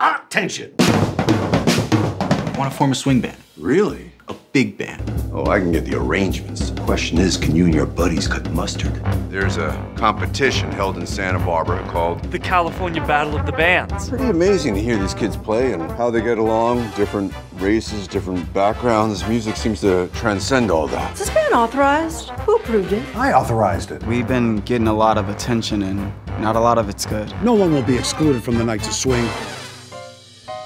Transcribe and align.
attention! 0.00 0.74
I 0.78 2.54
want 2.56 2.72
to 2.72 2.76
form 2.78 2.92
a 2.92 2.94
swing 2.94 3.20
band. 3.20 3.36
Really? 3.56 4.12
A 4.28 4.34
big 4.52 4.76
band. 4.76 5.02
Oh, 5.32 5.46
I 5.46 5.58
can 5.58 5.72
get 5.72 5.84
the 5.84 5.96
arrangements. 5.96 6.70
The 6.70 6.80
question 6.82 7.18
is, 7.18 7.36
can 7.36 7.54
you 7.54 7.64
and 7.64 7.74
your 7.74 7.86
buddies 7.86 8.26
cut 8.26 8.50
mustard? 8.50 8.94
There's 9.30 9.56
a 9.56 9.70
competition 9.96 10.70
held 10.72 10.96
in 10.96 11.06
Santa 11.06 11.38
Barbara 11.38 11.82
called 11.88 12.22
the 12.30 12.38
California 12.38 13.04
Battle 13.06 13.36
of 13.38 13.46
the 13.46 13.52
Bands. 13.52 14.08
Pretty 14.08 14.26
amazing 14.26 14.74
to 14.74 14.80
hear 14.80 14.96
these 14.98 15.14
kids 15.14 15.36
play 15.36 15.72
and 15.72 15.90
how 15.92 16.10
they 16.10 16.20
get 16.20 16.38
along, 16.38 16.90
different 16.96 17.32
races, 17.54 18.06
different 18.06 18.52
backgrounds. 18.52 19.26
Music 19.28 19.56
seems 19.56 19.80
to 19.80 20.08
transcend 20.14 20.70
all 20.70 20.86
that. 20.88 21.12
Is 21.12 21.20
this 21.20 21.30
band 21.30 21.54
authorized? 21.54 22.30
Who 22.30 22.56
approved 22.56 22.92
it? 22.92 23.02
I 23.16 23.32
authorized 23.32 23.90
it. 23.92 24.02
We've 24.04 24.28
been 24.28 24.56
getting 24.60 24.88
a 24.88 24.94
lot 24.94 25.18
of 25.18 25.28
attention 25.28 25.82
and 25.82 26.12
not 26.40 26.56
a 26.56 26.60
lot 26.60 26.78
of 26.78 26.88
it's 26.88 27.06
good. 27.06 27.32
No 27.42 27.54
one 27.54 27.72
will 27.72 27.82
be 27.82 27.96
excluded 27.96 28.42
from 28.42 28.56
the 28.58 28.64
Knights 28.64 28.88
of 28.88 28.94
Swing. 28.94 29.28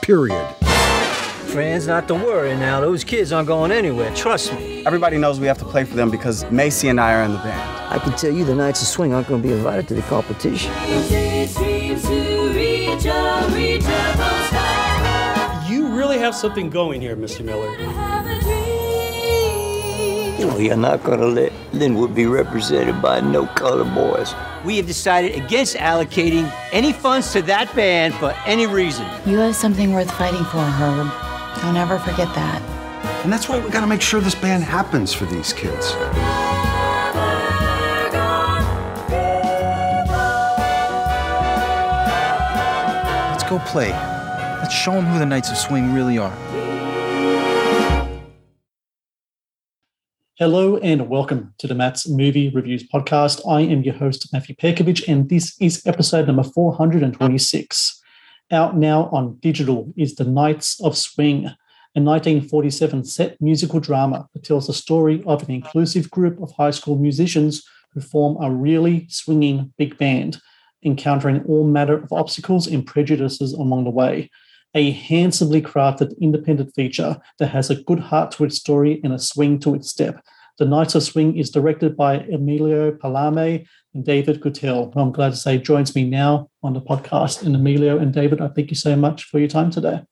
Period. 0.03 0.57
Friends, 1.53 1.87
not 1.87 2.09
to 2.09 2.15
worry 2.15 2.57
now. 2.57 2.81
Those 2.81 3.05
kids 3.05 3.31
aren't 3.31 3.47
going 3.47 3.71
anywhere. 3.71 4.13
Trust 4.17 4.53
me. 4.53 4.85
Everybody 4.85 5.17
knows 5.17 5.39
we 5.39 5.47
have 5.47 5.59
to 5.59 5.65
play 5.65 5.85
for 5.85 5.95
them 5.95 6.11
because 6.11 6.45
Macy 6.51 6.89
and 6.89 7.01
I 7.01 7.15
are 7.15 7.23
in 7.23 7.31
the 7.31 7.39
band. 7.39 7.95
I 7.95 8.01
can 8.01 8.13
tell 8.17 8.33
you 8.33 8.45
the 8.45 8.57
Knights 8.57 8.83
of 8.83 8.89
Swing 8.89 9.15
aren't 9.15 9.29
going 9.29 9.41
to 9.41 9.47
be 9.47 9.55
invited 9.55 9.87
to 9.89 9.95
the 9.95 10.03
competition. 10.03 10.73
You 15.71 15.87
really 15.97 16.19
have 16.19 16.35
something 16.35 16.69
going 16.69 17.01
here, 17.01 17.15
Mr. 17.15 17.45
Miller. 17.45 17.69
Oh, 20.45 20.59
you're 20.59 20.77
not 20.77 21.05
going 21.05 21.21
to 21.21 21.29
let 21.29 21.53
Linwood 21.73 22.13
be 22.13 22.27
represented 22.27 23.01
by 23.01 23.21
no 23.21 23.47
color 23.47 23.85
boys. 23.85 24.35
We 24.65 24.77
have 24.77 24.87
decided 24.87 25.35
against 25.35 25.75
allocating 25.75 26.53
any 26.71 26.93
funds 26.93 27.33
to 27.33 27.43
that 27.43 27.75
band 27.75 28.15
for 28.15 28.33
any 28.47 28.67
reason. 28.67 29.05
You 29.27 29.39
have 29.39 29.57
something 29.57 29.93
worth 29.93 30.11
fighting 30.13 30.45
for, 30.45 30.59
Herb. 30.59 31.11
Don't 31.63 31.77
ever 31.77 31.99
forget 31.99 32.33
that. 32.37 32.63
And 33.25 33.33
that's 33.33 33.49
why 33.49 33.59
we 33.59 33.71
gotta 33.71 33.89
make 33.89 34.01
sure 34.01 34.21
this 34.21 34.37
band 34.37 34.63
happens 34.63 35.13
for 35.13 35.25
these 35.25 35.53
kids. 35.53 35.95
Let's 43.31 43.43
go 43.51 43.59
play. 43.67 43.91
Let's 43.91 44.75
show 44.75 44.93
them 44.93 45.07
who 45.07 45.19
the 45.19 45.27
Knights 45.27 45.51
of 45.51 45.57
Swing 45.57 45.93
really 45.93 46.19
are. 46.19 46.33
Hello 50.43 50.77
and 50.79 51.09
welcome 51.09 51.55
to 51.59 51.69
the 51.69 51.75
Matt's 51.77 52.09
Movie 52.09 52.49
Reviews 52.49 52.83
podcast. 52.83 53.49
I 53.49 53.61
am 53.61 53.85
your 53.85 53.95
host, 53.95 54.33
Matthew 54.33 54.57
Perkovich, 54.57 55.07
and 55.07 55.29
this 55.29 55.55
is 55.61 55.87
episode 55.87 56.27
number 56.27 56.43
426. 56.43 58.03
Out 58.51 58.77
now 58.77 59.09
on 59.13 59.37
digital 59.37 59.95
is 59.97 60.17
The 60.17 60.25
Knights 60.25 60.81
of 60.81 60.99
Swing, 60.99 61.45
a 61.45 62.01
1947 62.01 63.05
set 63.05 63.41
musical 63.41 63.79
drama 63.79 64.29
that 64.35 64.43
tells 64.43 64.67
the 64.67 64.73
story 64.73 65.23
of 65.29 65.45
an 65.45 65.53
inclusive 65.53 66.11
group 66.11 66.43
of 66.43 66.51
high 66.51 66.73
school 66.73 66.99
musicians 66.99 67.65
who 67.95 68.01
form 68.01 68.37
a 68.43 68.51
really 68.51 69.07
swinging 69.09 69.73
big 69.79 69.97
band, 69.97 70.39
encountering 70.85 71.45
all 71.45 71.69
manner 71.69 72.03
of 72.03 72.13
obstacles 72.13 72.67
and 72.67 72.85
prejudices 72.85 73.53
along 73.53 73.85
the 73.85 73.91
way. 73.91 74.29
A 74.75 74.91
handsomely 74.93 75.61
crafted 75.61 76.19
independent 76.21 76.75
feature 76.75 77.19
that 77.39 77.49
has 77.49 77.71
a 77.71 77.83
good 77.83 78.01
heart 78.01 78.31
to 78.33 78.45
its 78.45 78.57
story 78.57 79.01
and 79.05 79.13
a 79.13 79.19
swing 79.19 79.59
to 79.61 79.75
its 79.75 79.91
step. 79.91 80.23
The 80.59 80.65
Knights 80.67 80.95
of 80.95 81.03
Swing 81.03 81.37
is 81.37 81.51
directed 81.51 81.97
by 81.97 82.19
Emilio 82.19 82.93
Palame 82.93 83.67
and 83.95 84.05
David 84.05 84.41
Guttel, 84.41 84.93
who 84.93 85.01
I'm 85.01 85.13
glad 85.13 85.31
to 85.31 85.37
say 85.37 85.59
joins 85.59 85.95
me 85.95 86.05
now 86.05 86.51
on 86.63 86.75
the 86.75 86.81
podcast. 86.81 87.45
And 87.45 87.55
Emilio 87.55 87.99
and 87.99 88.13
David, 88.13 88.41
I 88.41 88.49
thank 88.49 88.71
you 88.71 88.77
so 88.77 88.95
much 88.97 89.25
for 89.25 89.39
your 89.39 89.49
time 89.49 89.71
today. 89.71 90.03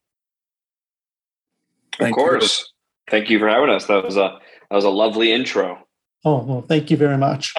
Thank 1.99 2.17
of 2.17 2.17
course. 2.17 2.61
You. 2.61 3.11
Thank 3.11 3.31
you 3.31 3.39
for 3.39 3.49
having 3.49 3.71
us. 3.71 3.87
That 3.87 4.05
was 4.05 4.17
a 4.17 4.39
that 4.71 4.77
was 4.77 4.85
a 4.85 4.91
lovely 4.91 5.33
intro. 5.33 5.79
Oh 6.25 6.43
well, 6.43 6.63
thank 6.63 6.91
you 6.91 6.97
very 6.97 7.19
much. 7.19 7.55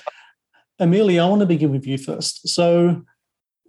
Emilio, 0.79 1.25
I 1.25 1.29
want 1.29 1.41
to 1.41 1.45
begin 1.45 1.71
with 1.71 1.85
you 1.85 1.97
first. 1.97 2.47
So 2.47 3.03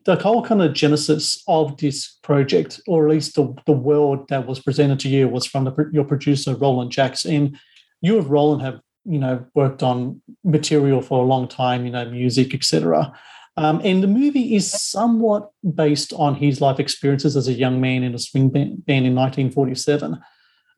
the 0.05 0.17
whole 0.17 0.43
kind 0.43 0.63
of 0.63 0.73
genesis 0.73 1.43
of 1.47 1.77
this 1.77 2.19
project, 2.23 2.81
or 2.87 3.07
at 3.07 3.15
least 3.15 3.37
the, 3.37 3.55
the 3.67 3.73
world 3.73 4.29
that 4.29 4.47
was 4.47 4.61
presented 4.61 5.01
to 5.01 5.09
you, 5.09 5.29
was 5.29 5.47
from 5.47 5.65
the, 5.65 5.91
your 5.93 6.05
producer 6.05 6.55
Roland 6.55 6.91
Jacks. 6.91 7.25
And 7.25 7.59
you 8.01 8.19
and 8.19 8.29
Roland 8.29 8.63
have 8.63 8.81
you 9.05 9.19
know 9.19 9.45
worked 9.55 9.83
on 9.83 10.21
material 10.45 11.03
for 11.03 11.23
a 11.23 11.27
long 11.27 11.49
time, 11.49 11.85
you 11.85 11.93
know, 11.93 12.05
music, 12.05 12.55
etc. 12.55 13.13
Um, 13.57 13.81
and 13.85 14.03
the 14.03 14.09
movie 14.09 14.55
is 14.55 14.71
somewhat 14.71 15.51
based 15.75 16.13
on 16.15 16.35
his 16.35 16.61
life 16.61 16.81
experiences 16.81 17.37
as 17.37 17.49
a 17.49 17.53
young 17.53 17.81
man 17.81 18.03
in 18.03 18.15
a 18.15 18.19
swing 18.19 18.49
band, 18.49 18.83
in 18.87 19.15
1947. 19.15 20.19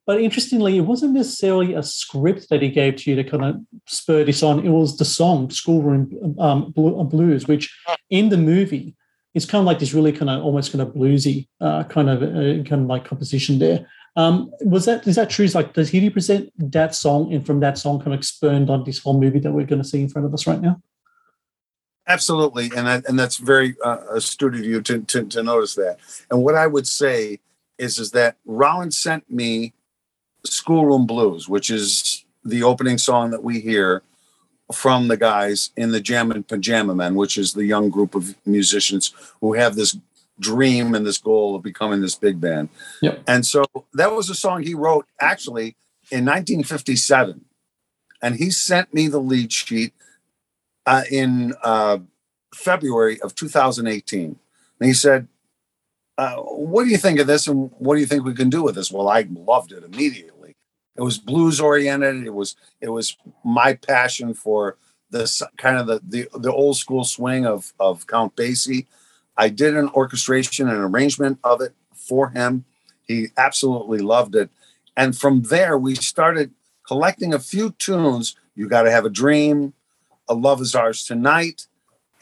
But 0.07 0.21
interestingly, 0.21 0.77
it 0.77 0.83
wasn't 0.83 1.15
necessarily 1.15 1.73
a 1.73 1.83
script 1.83 2.49
that 2.51 2.61
he 2.61 2.69
gave 2.69 2.97
to 2.97 3.11
you 3.11 3.17
to 3.17 3.25
kind 3.25 3.45
of 3.45 3.57
spur 3.87 4.25
this 4.25 4.43
on. 4.43 4.67
It 4.67 4.71
was 4.71 4.99
the 4.99 5.05
song 5.05 5.51
"Schoolroom 5.51 6.37
um, 6.39 6.73
Blues," 6.73 7.49
which 7.49 7.75
in 8.11 8.29
the 8.29 8.37
movie 8.37 8.97
is 9.35 9.45
kind 9.45 9.61
of 9.61 9.67
like 9.67 9.79
this 9.79 9.93
really 9.93 10.13
kind 10.13 10.31
of 10.31 10.43
almost 10.43 10.73
kind 10.73 10.81
of 10.81 10.95
bluesy 10.95 11.49
uh, 11.61 11.85
kind 11.85 12.09
of 12.09 12.23
uh, 12.23 12.63
kind 12.69 12.83
of 12.83 12.87
like 12.87 13.05
composition 13.05 13.59
there. 13.59 13.87
Um, 14.17 14.53
was 14.61 14.85
that 14.85 15.07
is 15.07 15.17
that 15.17 15.31
true? 15.31 15.45
Is 15.45 15.55
like 15.55 15.75
does 15.75 15.91
he 15.91 16.07
represent 16.07 16.53
that 16.71 16.95
song, 16.95 17.33
and 17.33 17.45
from 17.45 17.61
that 17.61 17.79
song, 17.79 17.99
kind 17.99 18.15
of 18.15 18.21
expand 18.21 18.71
on 18.71 18.85
this 18.85 18.99
whole 18.99 19.21
movie 19.21 19.41
that 19.41 19.53
we're 19.53 19.67
going 19.67 19.83
to 19.83 19.89
see 19.89 20.03
in 20.03 20.09
front 20.09 20.27
of 20.27 20.33
us 20.33 20.47
right 20.47 20.61
now? 20.61 20.81
Absolutely, 22.07 22.71
and 22.77 23.05
and 23.07 23.19
that's 23.19 23.39
very 23.39 23.77
uh, 23.85 23.99
astute 24.13 24.55
of 24.55 24.65
you 24.65 24.81
to, 24.83 25.01
to 25.01 25.25
to 25.25 25.43
notice 25.43 25.75
that. 25.75 25.99
And 26.31 26.45
what 26.45 26.55
I 26.55 26.67
would 26.67 26.87
say 26.87 27.41
is 27.77 27.99
is 27.99 28.13
that 28.13 28.37
Rollins 28.45 28.97
sent 28.97 29.29
me 29.29 29.73
Schoolroom 30.47 31.07
Blues, 31.07 31.49
which 31.49 31.71
is 31.71 32.25
the 32.45 32.63
opening 32.63 32.99
song 32.99 33.31
that 33.31 33.43
we 33.43 33.59
hear 33.59 34.03
from 34.73 35.09
the 35.09 35.17
guys 35.17 35.71
in 35.77 35.93
the 35.93 36.01
Jammin' 36.01 36.45
Pajama 36.45 36.95
Men, 36.95 37.15
which 37.15 37.37
is 37.37 37.53
the 37.53 37.67
young 37.67 37.91
group 37.91 38.15
of 38.15 38.35
musicians 38.47 39.13
who 39.41 39.53
have 39.55 39.75
this 39.75 39.97
dream 40.41 40.95
and 40.95 41.07
this 41.07 41.19
goal 41.19 41.55
of 41.55 41.63
becoming 41.63 42.01
this 42.01 42.15
big 42.15 42.41
band. 42.41 42.69
Yep. 43.03 43.23
And 43.27 43.47
so 43.47 43.65
that 43.93 44.13
was 44.13 44.31
a 44.31 44.35
song 44.35 44.63
he 44.63 44.75
wrote 44.75 45.07
actually 45.21 45.77
in 46.11 46.25
1957. 46.25 47.45
And 48.23 48.37
he 48.37 48.51
sent 48.51 48.93
me 48.95 49.09
the 49.09 49.21
lead 49.21 49.53
sheet 49.53 49.93
uh, 50.87 51.03
in 51.11 51.55
uh, 51.63 51.99
February 52.55 53.21
of 53.21 53.35
2018. 53.35 54.37
And 54.81 54.89
he 54.89 54.95
said, 54.95 55.29
uh, 56.17 56.37
What 56.37 56.85
do 56.85 56.91
you 56.91 56.97
think 56.97 57.19
of 57.21 57.27
this? 57.27 57.47
And 57.47 57.71
what 57.79 57.95
do 57.95 58.01
you 58.01 58.07
think 58.07 58.25
we 58.25 58.35
can 58.35 58.51
do 58.51 58.63
with 58.63 58.77
this? 58.77 58.91
Well, 58.91 59.09
I 59.09 59.27
loved 59.31 59.73
it 59.73 59.85
immediately. 59.85 60.34
It 60.97 61.03
was 61.03 61.19
blues 61.19 61.61
oriented. 61.61 62.25
It 62.25 62.35
was 62.35 62.57
it 62.81 62.89
was 62.89 63.17
my 63.45 63.75
passion 63.75 64.35
for 64.35 64.77
this 65.11 65.43
kind 65.57 65.79
of 65.79 65.87
the 65.87 66.01
the, 66.07 66.39
the 66.39 66.53
old 66.53 66.77
school 66.77 67.05
swing 67.05 67.47
of 67.47 67.73
of 67.81 68.07
Count 68.07 68.37
Basie. 68.37 68.87
I 69.37 69.49
did 69.49 69.77
an 69.77 69.89
orchestration 69.91 70.69
and 70.69 70.79
arrangement 70.79 71.39
of 71.43 71.61
it 71.61 71.75
for 71.95 72.31
him. 72.31 72.65
He 73.03 73.29
absolutely 73.37 73.99
loved 73.99 74.37
it. 74.37 74.51
And 74.97 75.17
from 75.17 75.43
there, 75.43 75.77
we 75.77 75.97
started 75.97 76.53
collecting 76.87 77.35
a 77.35 77.41
few 77.41 77.73
tunes. 77.73 78.37
You 78.55 78.69
got 78.69 78.83
to 78.83 78.91
have 78.93 79.05
a 79.05 79.11
dream, 79.11 79.75
a 80.29 80.35
love 80.35 80.61
is 80.61 80.75
ours 80.77 81.05
tonight, 81.05 81.67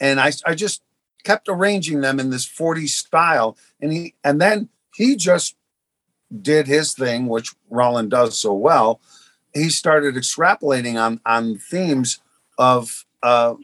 and 0.01 0.19
I 0.19 0.31
I 0.45 0.55
just 0.55 0.81
kept 1.23 1.47
arranging 1.47 2.01
them 2.01 2.19
in 2.19 2.29
this 2.29 2.45
40 2.45 2.87
style. 2.87 3.57
And 3.81 3.91
he 3.91 4.15
and 4.23 4.41
then 4.41 4.69
he 4.95 5.15
just 5.15 5.55
did 6.41 6.67
his 6.67 6.93
thing, 6.93 7.27
which 7.27 7.53
Roland 7.69 8.11
does 8.11 8.39
so 8.39 8.53
well, 8.53 8.99
he 9.53 9.69
started 9.69 10.15
extrapolating 10.15 11.01
on 11.01 11.19
on 11.25 11.57
themes 11.57 12.19
of 12.57 13.05
uh, 13.21 13.55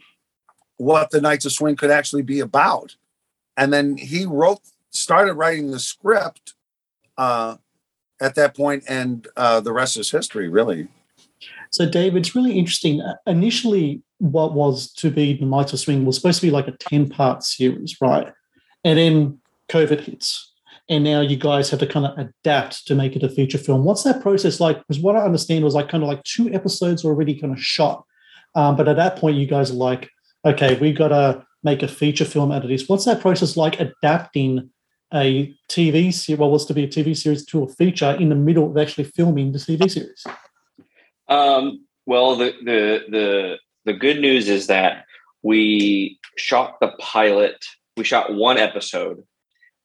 what 0.76 1.10
the 1.10 1.20
Knights 1.20 1.44
of 1.44 1.52
Swing 1.52 1.76
could 1.76 1.90
actually 1.90 2.22
be 2.22 2.40
about, 2.40 2.96
and 3.56 3.72
then 3.72 3.96
he 3.96 4.24
wrote, 4.24 4.60
started 4.90 5.34
writing 5.34 5.70
the 5.70 5.80
script 5.80 6.54
uh, 7.18 7.56
at 8.20 8.34
that 8.36 8.56
point, 8.56 8.84
and 8.88 9.26
uh, 9.36 9.60
the 9.60 9.72
rest 9.72 9.96
is 9.96 10.10
history, 10.10 10.48
really. 10.48 10.88
So, 11.70 11.88
Dave, 11.88 12.16
it's 12.16 12.34
really 12.34 12.58
interesting. 12.58 13.02
Initially, 13.26 14.02
what 14.18 14.54
was 14.54 14.92
to 14.94 15.10
be 15.10 15.34
the 15.34 15.46
Knights 15.46 15.72
of 15.72 15.80
Swing 15.80 16.04
was 16.04 16.16
supposed 16.16 16.40
to 16.40 16.46
be 16.46 16.50
like 16.50 16.68
a 16.68 16.72
ten 16.72 17.08
part 17.08 17.42
series, 17.42 17.96
right? 18.00 18.32
And 18.84 18.98
then 18.98 19.40
COVID 19.68 20.00
hits 20.00 20.52
and 20.90 21.04
now 21.04 21.20
you 21.20 21.36
guys 21.36 21.70
have 21.70 21.80
to 21.80 21.86
kind 21.86 22.04
of 22.04 22.18
adapt 22.18 22.86
to 22.88 22.94
make 22.94 23.16
it 23.16 23.22
a 23.22 23.28
feature 23.28 23.56
film. 23.56 23.84
What's 23.84 24.02
that 24.02 24.20
process 24.20 24.60
like? 24.60 24.76
Because 24.78 25.00
what 25.00 25.16
I 25.16 25.24
understand 25.24 25.64
was 25.64 25.74
like 25.74 25.88
kind 25.88 26.02
of 26.02 26.08
like 26.08 26.22
two 26.24 26.52
episodes 26.52 27.04
already 27.04 27.34
kind 27.40 27.52
of 27.52 27.62
shot, 27.62 28.04
um, 28.54 28.76
but 28.76 28.88
at 28.88 28.96
that 28.96 29.16
point 29.16 29.36
you 29.36 29.46
guys 29.46 29.70
are 29.70 29.74
like, 29.74 30.10
okay, 30.44 30.76
we've 30.78 30.98
got 30.98 31.08
to 31.08 31.46
make 31.62 31.82
a 31.82 31.88
feature 31.88 32.24
film 32.24 32.52
out 32.52 32.64
of 32.64 32.68
this. 32.68 32.88
What's 32.88 33.04
that 33.04 33.20
process 33.20 33.56
like 33.56 33.78
adapting 33.80 34.70
a 35.12 35.54
TV 35.68 36.12
series, 36.12 36.38
what 36.38 36.50
was 36.50 36.66
to 36.66 36.74
be 36.74 36.84
a 36.84 36.88
TV 36.88 37.16
series 37.16 37.44
to 37.46 37.64
a 37.64 37.68
feature 37.68 38.16
in 38.18 38.28
the 38.28 38.34
middle 38.34 38.70
of 38.70 38.76
actually 38.76 39.04
filming 39.04 39.52
the 39.52 39.58
TV 39.58 39.90
series? 39.90 40.24
Um, 41.28 41.86
well, 42.06 42.36
the 42.36 42.54
the 42.64 43.04
the 43.08 43.58
the 43.84 43.92
good 43.92 44.20
news 44.20 44.48
is 44.48 44.66
that 44.66 45.04
we 45.42 46.18
shot 46.36 46.78
the 46.80 46.92
pilot. 46.98 47.64
We 47.96 48.04
shot 48.04 48.34
one 48.34 48.58
episode. 48.58 49.24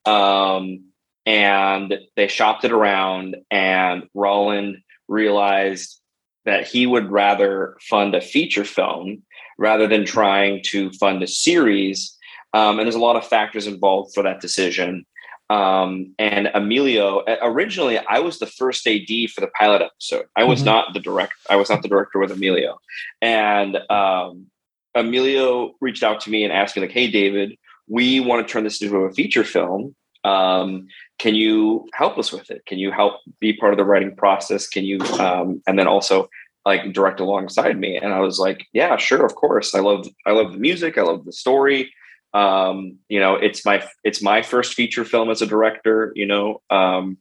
Um, 0.05 0.85
and 1.25 2.00
they 2.16 2.27
shopped 2.27 2.63
it 2.63 2.72
around 2.72 3.36
and 3.50 4.07
Roland 4.13 4.77
realized 5.07 6.00
that 6.45 6.68
he 6.68 6.86
would 6.86 7.12
rather 7.12 7.75
fund 7.81 8.13
a 8.13 8.22
feature 8.22 8.63
film 8.63 9.24
rather 9.57 9.88
than 9.88 10.06
trying 10.06 10.62
to 10.63 10.92
fund 10.92 11.24
a 11.24 11.27
series. 11.27 12.16
Um, 12.54 12.77
and 12.77 12.86
there's 12.86 12.95
a 12.95 13.00
lot 13.00 13.16
of 13.16 13.25
factors 13.25 13.66
involved 13.68 14.13
for 14.13 14.24
that 14.24 14.42
decision. 14.42 15.06
Um, 15.50 16.16
and 16.18 16.50
emilio 16.56 17.24
originally 17.39 18.00
i 18.00 18.18
was 18.18 18.39
the 18.39 18.48
first 18.48 18.88
ad 18.88 19.30
for 19.30 19.42
the 19.42 19.51
pilot 19.60 19.83
episode. 19.83 20.25
I 20.36 20.44
was 20.44 20.60
mm-hmm. 20.60 20.66
not 20.66 20.94
the 20.94 21.00
director 21.00 21.36
i 21.51 21.56
was 21.56 21.69
not 21.69 21.83
the 21.83 21.88
director 21.88 22.18
with 22.18 22.31
emilio. 22.31 22.80
And 23.22 23.77
um, 23.92 24.48
emilio 24.95 25.75
reached 25.81 26.01
out 26.01 26.22
to 26.22 26.31
me 26.31 26.44
and 26.44 26.51
asked 26.51 26.75
me 26.75 26.81
like 26.81 26.92
hey 26.92 27.12
david 27.12 27.56
we 27.88 28.19
want 28.19 28.45
to 28.45 28.51
turn 28.51 28.63
this 28.63 28.81
into 28.81 28.98
a 28.98 29.12
feature 29.12 29.44
film. 29.44 29.95
Um, 30.24 30.88
can 31.17 31.35
you 31.35 31.88
help 31.94 32.17
us 32.17 32.31
with 32.31 32.50
it? 32.51 32.65
Can 32.65 32.77
you 32.77 32.91
help 32.91 33.21
be 33.39 33.53
part 33.53 33.73
of 33.73 33.77
the 33.77 33.85
writing 33.85 34.15
process? 34.15 34.67
Can 34.67 34.83
you, 34.83 35.00
um, 35.19 35.62
and 35.67 35.79
then 35.79 35.88
also 35.88 36.29
like 36.65 36.94
direct 36.94 37.19
alongside 37.19 37.79
me? 37.79 37.97
And 37.97 38.13
I 38.13 38.19
was 38.19 38.39
like, 38.39 38.65
yeah, 38.73 38.97
sure, 38.97 39.25
of 39.25 39.35
course. 39.35 39.73
I 39.73 39.79
love, 39.79 40.07
I 40.25 40.31
love 40.31 40.51
the 40.51 40.59
music. 40.59 40.97
I 40.97 41.03
love 41.03 41.25
the 41.25 41.31
story. 41.31 41.94
Um, 42.33 42.97
you 43.07 43.19
know, 43.19 43.35
it's 43.35 43.65
my, 43.65 43.88
it's 44.03 44.21
my 44.21 44.41
first 44.41 44.73
feature 44.73 45.06
film 45.06 45.29
as 45.29 45.41
a 45.41 45.47
director, 45.47 46.12
you 46.15 46.25
know? 46.25 46.62
Um, 46.69 47.17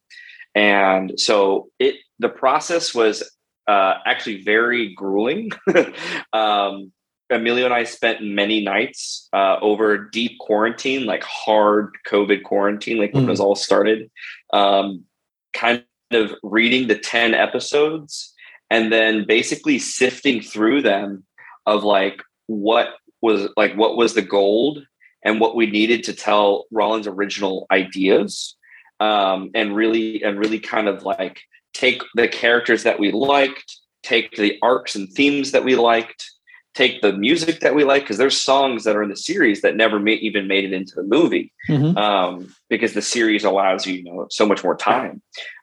and 0.57 1.13
so 1.21 1.69
it, 1.79 1.97
the 2.19 2.29
process 2.29 2.95
was, 2.95 3.23
uh, 3.69 3.95
actually 4.05 4.43
very 4.43 4.93
grueling. 4.95 5.51
um, 6.33 6.93
Emilio 7.31 7.65
and 7.65 7.75
I 7.75 7.85
spent 7.85 8.23
many 8.23 8.63
nights 8.63 9.29
uh, 9.33 9.57
over 9.61 9.97
deep 9.97 10.39
quarantine, 10.41 11.07
like 11.07 11.23
hard 11.23 11.95
COVID 12.07 12.43
quarantine, 12.43 12.99
like 12.99 13.15
when 13.15 13.25
mm. 13.25 13.29
it 13.29 13.31
was 13.31 13.41
all 13.41 13.55
started, 13.55 14.11
um, 14.53 15.05
kind 15.55 15.85
of 16.11 16.35
reading 16.43 16.89
the 16.89 16.99
10 16.99 17.35
episodes 17.35 18.35
and 18.71 18.93
then 18.93 19.25
basically 19.27 19.79
sifting 19.79 20.41
through 20.41 20.83
them 20.83 21.25
of 21.67 21.85
like 21.85 22.23
what 22.47 22.95
was 23.23 23.49
like 23.57 23.75
what 23.75 23.97
was 23.97 24.15
the 24.15 24.23
gold 24.23 24.85
and 25.25 25.41
what 25.41 25.57
we 25.57 25.67
needed 25.67 26.05
to 26.05 26.13
tell 26.13 26.67
Roland's 26.71 27.07
original 27.07 27.67
ideas 27.71 28.57
um, 29.01 29.51
and 29.55 29.75
really 29.75 30.23
and 30.23 30.39
really 30.39 30.61
kind 30.61 30.89
of 30.89 31.05
like 31.05 31.41
take 31.73 32.03
the 32.15 32.29
characters 32.29 32.83
that 32.83 32.99
we 32.99 33.11
liked 33.13 33.81
take 34.03 34.33
the 34.33 34.59
arcs 34.63 34.95
and 34.95 35.09
themes 35.11 35.53
that 35.53 35.65
we 35.65 35.75
liked 35.75 36.31
take 36.75 37.01
the 37.01 37.13
music 37.13 37.61
that 37.61 37.75
we 37.75 37.85
like 37.85 38.03
because 38.03 38.19
there's 38.19 38.41
songs 38.41 38.85
that 38.85 38.97
are 38.97 39.03
in 39.03 39.09
the 39.09 39.17
series 39.17 39.63
that 39.63 39.77
never 39.77 39.99
ma- 39.99 40.11
even 40.11 40.49
made 40.49 40.65
it 40.65 40.73
into 40.73 40.95
the 40.97 41.05
movie 41.05 41.53
mm-hmm. 41.69 41.97
um, 41.97 42.55
because 42.69 42.95
the 42.95 43.03
series 43.03 43.45
allows 43.45 43.87
you, 43.87 43.95
you 43.95 44.05
know, 44.05 44.27
so 44.31 44.45
much 44.45 44.65
more 44.65 44.77
time. 44.77 45.23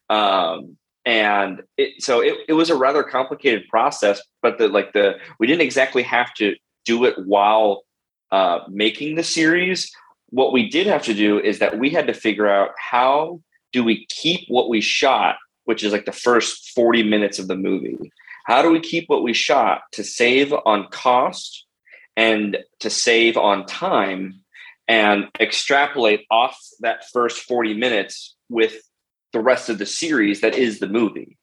Um, 0.10 0.78
and 1.06 1.64
it, 1.78 2.02
so 2.02 2.22
it, 2.22 2.38
it 2.48 2.54
was 2.54 2.70
a 2.70 2.76
rather 2.76 3.04
complicated 3.04 3.68
process, 3.70 4.22
but 4.42 4.58
the 4.58 4.68
like 4.68 4.94
the 4.94 5.18
we 5.40 5.48
didn't 5.48 5.62
exactly 5.62 6.04
have 6.04 6.34
to 6.36 6.56
do 6.86 7.06
it 7.06 7.16
while 7.26 7.84
uh, 8.32 8.60
making 8.70 9.16
the 9.16 9.24
series. 9.24 9.92
What 10.30 10.54
we 10.54 10.70
did 10.70 10.88
have 10.88 11.04
to 11.04 11.14
do 11.14 11.40
is 11.40 11.60
that 11.60 11.78
we 11.78 11.90
had 11.90 12.08
to 12.08 12.14
figure 12.14 12.48
out 12.48 12.72
how 12.78 13.42
do 13.74 13.84
we 13.84 14.06
keep 14.08 14.42
what 14.48 14.70
we 14.70 14.80
shot, 14.80 15.38
which 15.66 15.84
is 15.84 15.92
like 15.92 16.06
the 16.06 16.12
first 16.12 16.72
40 16.76 17.04
minutes 17.04 17.40
of 17.40 17.48
the 17.48 17.56
movie 17.56 17.98
how 18.46 18.62
do 18.62 18.72
we 18.72 18.80
keep 18.80 19.06
what 19.08 19.24
we 19.24 19.34
shot 19.34 19.82
to 19.94 20.04
save 20.04 20.54
on 20.54 20.88
cost 20.90 21.66
and 22.16 22.58
to 22.80 22.90
save 22.90 23.38
on 23.38 23.66
time 23.66 24.42
and 24.88 25.30
extrapolate 25.40 26.26
off 26.30 26.58
that 26.82 27.10
first 27.12 27.40
40 27.44 27.74
minutes 27.76 28.36
with 28.50 28.76
the 29.34 29.40
rest 29.40 29.70
of 29.70 29.78
the 29.78 29.86
series 29.86 30.42
that 30.42 30.56
is 30.56 30.80
the 30.80 30.88
movie? 30.88 31.38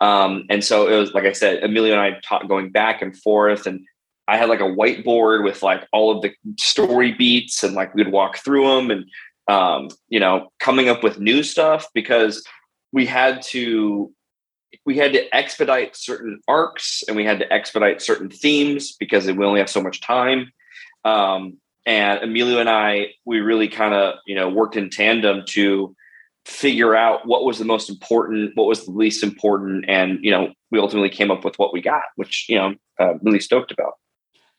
Um, 0.00 0.44
and 0.48 0.64
so 0.64 0.88
it 0.88 0.98
was, 0.98 1.12
like 1.12 1.24
I 1.24 1.32
said, 1.32 1.62
Emilio 1.62 1.92
and 1.92 2.00
I 2.00 2.20
taught 2.20 2.48
going 2.48 2.70
back 2.70 3.02
and 3.02 3.16
forth 3.16 3.66
and 3.66 3.86
I 4.28 4.36
had 4.36 4.48
like 4.48 4.60
a 4.60 4.64
whiteboard 4.64 5.44
with 5.44 5.62
like 5.62 5.86
all 5.92 6.14
of 6.14 6.22
the 6.22 6.32
story 6.58 7.12
beats 7.12 7.62
and 7.62 7.74
like 7.74 7.94
we'd 7.94 8.10
walk 8.10 8.38
through 8.38 8.66
them 8.66 8.90
and 8.90 9.04
um, 9.48 9.88
you 10.08 10.18
know 10.18 10.50
coming 10.58 10.88
up 10.88 11.02
with 11.02 11.20
new 11.20 11.42
stuff 11.42 11.86
because 11.94 12.44
we 12.92 13.06
had 13.06 13.42
to 13.42 14.12
we 14.84 14.96
had 14.96 15.12
to 15.12 15.34
expedite 15.34 15.96
certain 15.96 16.40
arcs 16.46 17.02
and 17.06 17.16
we 17.16 17.24
had 17.24 17.38
to 17.38 17.52
expedite 17.52 18.02
certain 18.02 18.30
themes 18.30 18.96
because 18.98 19.26
we 19.26 19.44
only 19.44 19.60
have 19.60 19.70
so 19.70 19.82
much 19.82 20.00
time. 20.00 20.52
Um, 21.04 21.58
and 21.84 22.22
Emilio 22.22 22.58
and 22.58 22.68
I, 22.68 23.12
we 23.24 23.40
really 23.40 23.68
kind 23.68 23.94
of, 23.94 24.16
you 24.26 24.34
know, 24.34 24.48
worked 24.48 24.76
in 24.76 24.90
tandem 24.90 25.44
to 25.50 25.94
figure 26.44 26.94
out 26.94 27.26
what 27.26 27.44
was 27.44 27.58
the 27.58 27.64
most 27.64 27.88
important, 27.88 28.52
what 28.54 28.66
was 28.66 28.84
the 28.84 28.92
least 28.92 29.22
important. 29.22 29.84
And, 29.88 30.18
you 30.22 30.30
know, 30.30 30.52
we 30.70 30.78
ultimately 30.78 31.10
came 31.10 31.30
up 31.30 31.44
with 31.44 31.58
what 31.58 31.72
we 31.72 31.80
got, 31.80 32.02
which, 32.16 32.46
you 32.48 32.56
know, 32.56 32.74
uh, 32.98 33.14
really 33.22 33.40
stoked 33.40 33.72
about. 33.72 33.94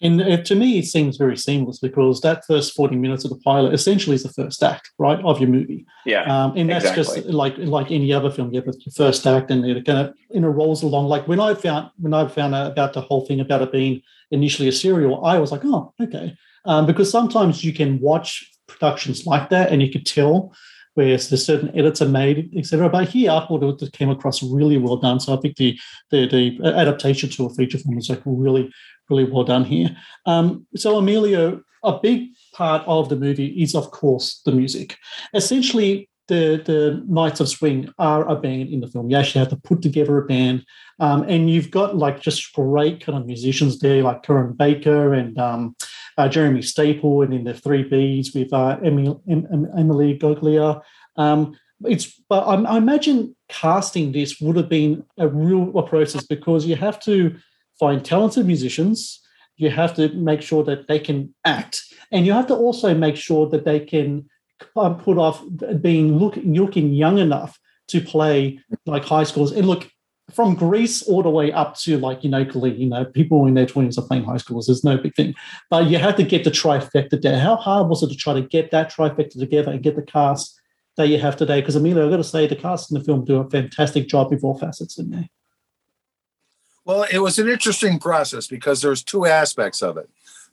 And 0.01 0.21
uh, 0.21 0.43
to 0.43 0.55
me, 0.55 0.77
it 0.77 0.85
seems 0.85 1.17
very 1.17 1.35
seamless 1.35 1.79
because 1.79 2.21
that 2.21 2.45
first 2.45 2.75
40 2.75 2.95
minutes 2.97 3.23
of 3.23 3.31
the 3.31 3.37
pilot 3.37 3.73
essentially 3.73 4.15
is 4.15 4.23
the 4.23 4.29
first 4.29 4.61
act, 4.61 4.91
right, 4.99 5.19
of 5.25 5.39
your 5.39 5.49
movie. 5.49 5.85
Yeah. 6.05 6.23
Um, 6.23 6.55
and 6.55 6.69
that's 6.69 6.85
exactly. 6.85 7.21
just 7.23 7.33
like 7.33 7.57
like 7.57 7.91
any 7.91 8.13
other 8.13 8.29
film, 8.29 8.53
you 8.53 8.61
have 8.61 8.65
the 8.65 8.91
first 8.95 9.25
act 9.25 9.49
and 9.49 9.65
it 9.65 9.85
kind 9.85 9.99
of 10.07 10.13
you 10.29 10.39
know 10.39 10.49
rolls 10.49 10.83
along. 10.83 11.07
Like 11.07 11.27
when 11.27 11.39
I 11.39 11.55
found 11.55 11.89
when 11.97 12.13
I 12.13 12.27
found 12.27 12.53
out 12.53 12.71
about 12.71 12.93
the 12.93 13.01
whole 13.01 13.25
thing 13.25 13.39
about 13.39 13.63
it 13.63 13.71
being 13.71 14.01
initially 14.29 14.67
a 14.67 14.71
serial, 14.71 15.25
I 15.25 15.39
was 15.39 15.51
like, 15.51 15.65
oh, 15.65 15.93
okay. 15.99 16.35
Um, 16.65 16.85
because 16.85 17.09
sometimes 17.09 17.63
you 17.63 17.73
can 17.73 17.99
watch 17.99 18.51
productions 18.67 19.25
like 19.25 19.49
that 19.49 19.71
and 19.71 19.81
you 19.81 19.89
could 19.89 20.05
tell 20.05 20.53
where 20.97 21.15
the 21.15 21.37
certain 21.37 21.69
edits 21.77 22.01
are 22.01 22.09
made, 22.09 22.51
etc. 22.57 22.89
But 22.89 23.09
here, 23.09 23.29
I 23.29 23.45
thought 23.45 23.81
it 23.81 23.93
came 23.93 24.09
across 24.09 24.41
really 24.41 24.77
well 24.77 24.97
done. 24.97 25.19
So 25.19 25.37
I 25.37 25.37
think 25.37 25.55
the, 25.57 25.79
the 26.09 26.27
the 26.27 26.73
adaptation 26.75 27.29
to 27.29 27.45
a 27.45 27.49
feature 27.51 27.77
film 27.77 27.95
was 27.95 28.09
like 28.09 28.23
really 28.25 28.71
really 29.09 29.23
well 29.23 29.43
done 29.43 29.63
here. 29.63 29.95
Um, 30.25 30.65
so, 30.75 30.97
Emilio, 30.97 31.61
a 31.83 31.99
big 31.99 32.29
part 32.53 32.83
of 32.87 33.09
the 33.09 33.15
movie 33.15 33.61
is, 33.61 33.75
of 33.75 33.91
course, 33.91 34.41
the 34.43 34.51
music. 34.51 34.97
Essentially, 35.33 36.09
the, 36.27 36.61
the 36.65 37.03
Knights 37.07 37.39
of 37.39 37.49
Swing 37.49 37.89
are 37.97 38.27
a 38.27 38.35
band 38.35 38.69
in 38.69 38.81
the 38.81 38.87
film. 38.87 39.09
You 39.09 39.17
actually 39.17 39.39
have 39.39 39.49
to 39.49 39.57
put 39.57 39.81
together 39.81 40.17
a 40.17 40.25
band. 40.25 40.65
Um, 40.99 41.23
and 41.23 41.49
you've 41.49 41.71
got 41.71 41.95
like 41.95 42.21
just 42.21 42.53
great 42.53 43.01
kind 43.03 43.17
of 43.17 43.25
musicians 43.25 43.79
there, 43.79 44.03
like 44.03 44.23
Karen 44.23 44.53
Baker 44.53 45.13
and 45.13 45.37
um, 45.37 45.75
uh, 46.17 46.27
Jeremy 46.27 46.61
Staple, 46.61 47.21
and 47.21 47.33
in 47.33 47.43
the 47.43 47.53
Three 47.53 47.87
Bs 47.87 48.35
with 48.35 48.51
uh, 48.51 48.77
Emily, 48.83 49.15
Emily 49.29 50.17
Goglia. 50.17 50.81
Um, 51.15 51.55
it's, 51.85 52.19
but 52.27 52.41
I, 52.41 52.55
I, 52.63 52.77
imagine 52.77 53.35
casting 53.49 54.11
this 54.11 54.39
would 54.41 54.55
have 54.55 54.69
been 54.69 55.03
a 55.17 55.27
real 55.27 55.71
process 55.83 56.25
because 56.25 56.65
you 56.65 56.75
have 56.75 56.99
to 57.01 57.35
find 57.79 58.03
talented 58.03 58.47
musicians. 58.47 59.21
You 59.57 59.69
have 59.69 59.95
to 59.95 60.09
make 60.09 60.41
sure 60.41 60.63
that 60.63 60.87
they 60.87 60.99
can 60.99 61.33
act, 61.45 61.83
and 62.11 62.25
you 62.25 62.33
have 62.33 62.47
to 62.47 62.55
also 62.55 62.93
make 62.95 63.15
sure 63.15 63.47
that 63.49 63.65
they 63.65 63.79
can 63.79 64.27
um, 64.75 64.97
put 64.99 65.17
off 65.17 65.43
being 65.81 66.17
look, 66.17 66.35
looking 66.43 66.93
young 66.93 67.17
enough 67.17 67.59
to 67.89 68.01
play 68.01 68.59
like 68.85 69.05
high 69.05 69.23
schools. 69.23 69.51
And 69.51 69.67
look, 69.67 69.89
from 70.31 70.55
Greece 70.55 71.01
all 71.03 71.23
the 71.23 71.29
way 71.29 71.51
up 71.51 71.77
to 71.77 71.97
like 71.97 72.23
you 72.23 72.29
know, 72.29 72.39
you 72.39 72.85
know, 72.87 73.05
people 73.05 73.45
in 73.45 73.53
their 73.53 73.65
twenties 73.65 73.97
are 73.97 74.05
playing 74.05 74.25
high 74.25 74.37
schools. 74.37 74.67
There's 74.67 74.83
no 74.83 74.97
big 74.97 75.15
thing, 75.15 75.33
but 75.69 75.85
you 75.85 75.97
have 75.97 76.15
to 76.17 76.23
get 76.23 76.43
the 76.43 76.51
trifecta 76.51 77.21
there. 77.21 77.39
How 77.39 77.55
hard 77.55 77.87
was 77.87 78.03
it 78.03 78.09
to 78.09 78.15
try 78.15 78.33
to 78.33 78.41
get 78.41 78.71
that 78.71 78.91
trifecta 78.91 79.39
together 79.39 79.71
and 79.71 79.81
get 79.81 79.95
the 79.95 80.01
cast 80.01 80.59
that 80.97 81.07
you 81.07 81.17
have 81.19 81.37
today? 81.37 81.61
Because 81.61 81.75
Emilio, 81.75 82.05
I've 82.05 82.11
got 82.11 82.17
to 82.17 82.23
say, 82.23 82.45
the 82.45 82.55
cast 82.55 82.91
in 82.91 82.97
the 82.97 83.03
film 83.03 83.23
do 83.23 83.37
a 83.37 83.49
fantastic 83.49 84.07
job 84.07 84.31
with 84.31 84.43
all 84.43 84.57
facets 84.57 84.97
in 84.97 85.11
there. 85.11 85.29
Well, 86.83 87.05
it 87.11 87.19
was 87.19 87.37
an 87.37 87.49
interesting 87.49 87.99
process 87.99 88.47
because 88.47 88.81
there's 88.81 89.03
two 89.03 89.25
aspects 89.25 89.81
of 89.81 89.97
it. 89.97 90.09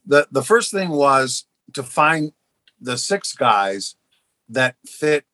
The 0.06 0.28
the 0.30 0.42
first 0.42 0.70
thing 0.70 0.90
was 0.90 1.46
to 1.72 1.82
find 1.82 2.32
the 2.80 2.96
six 2.98 3.32
guys 3.34 3.96
that 4.48 4.76
fit 4.86 5.24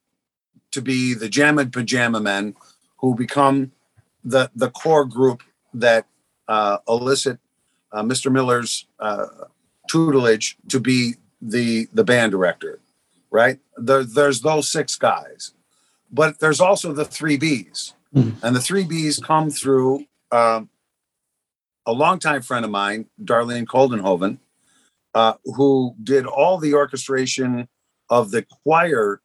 to 0.71 0.81
be 0.83 1.15
the 1.15 1.29
Jammin' 1.29 1.71
Pajama 1.71 2.21
Men 2.21 2.55
who 2.99 3.15
become 3.15 3.73
the 4.25 4.51
the 4.55 4.71
core 4.71 5.05
group 5.05 5.43
that 5.75 6.07
uh, 6.49 6.79
elicit 6.89 7.39
uh, 7.93 8.03
Mr. 8.03 8.31
Miller's 8.31 8.87
uh, 8.99 9.27
tutelage 9.89 10.57
to 10.69 10.79
be 10.81 11.15
the 11.43 11.89
the 11.93 12.05
band 12.05 12.33
director, 12.33 12.79
right? 13.31 13.59
There, 13.77 14.05
there's 14.05 14.41
those 14.43 14.71
six 14.71 14.97
guys. 14.97 15.55
but 16.13 16.41
there's 16.41 16.61
also 16.61 16.93
the 16.93 17.05
three 17.05 17.39
Bs, 17.39 17.95
Mhm. 18.15 18.35
and 18.43 18.57
the 18.57 18.61
three 18.61 18.85
Bs 18.85 19.23
come 19.23 19.49
through 19.51 20.07
um, 20.33 20.69
a 21.87 21.93
longtime 21.93 22.43
friend 22.43 22.65
of 22.65 22.71
mine, 22.71 23.07
Darlene 23.23 23.65
Koldenhoven, 23.65 24.39
uh, 25.15 25.35
who 25.45 25.95
did 26.03 26.27
all 26.27 26.59
the 26.59 26.75
orchestration 26.75 27.69
of 28.09 28.31
the 28.31 28.45
choir. 28.65 29.21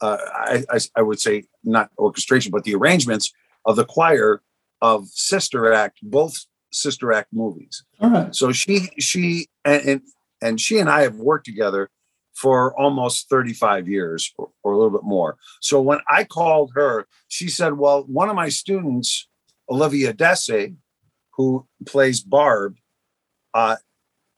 Uh, 0.00 0.18
I, 0.32 0.64
I, 0.70 0.78
I 0.96 1.02
would 1.02 1.20
say 1.20 1.44
not 1.64 1.90
orchestration, 1.98 2.52
but 2.52 2.64
the 2.64 2.74
arrangements 2.74 3.32
of 3.64 3.76
the 3.76 3.84
choir 3.84 4.42
of 4.80 5.08
Sister 5.08 5.72
Act, 5.72 5.98
both 6.02 6.46
Sister 6.72 7.12
Act 7.12 7.32
movies. 7.32 7.84
All 8.00 8.10
right. 8.10 8.34
So 8.34 8.52
she 8.52 8.90
she 8.98 9.48
and 9.64 9.82
and, 9.88 10.00
and 10.40 10.60
she 10.60 10.78
and 10.78 10.88
I 10.88 11.02
have 11.02 11.16
worked 11.16 11.46
together 11.46 11.90
for 12.34 12.78
almost 12.78 13.28
35 13.28 13.88
years 13.88 14.32
or, 14.38 14.50
or 14.62 14.72
a 14.72 14.76
little 14.76 14.92
bit 14.92 15.02
more. 15.02 15.36
So 15.60 15.80
when 15.80 15.98
I 16.08 16.22
called 16.22 16.70
her, 16.74 17.06
she 17.26 17.48
said, 17.48 17.78
"Well, 17.78 18.04
one 18.04 18.28
of 18.28 18.36
my 18.36 18.48
students, 18.48 19.28
Olivia 19.68 20.12
Desse, 20.12 20.76
who 21.32 21.66
plays 21.86 22.20
Barb, 22.20 22.76
uh, 23.54 23.76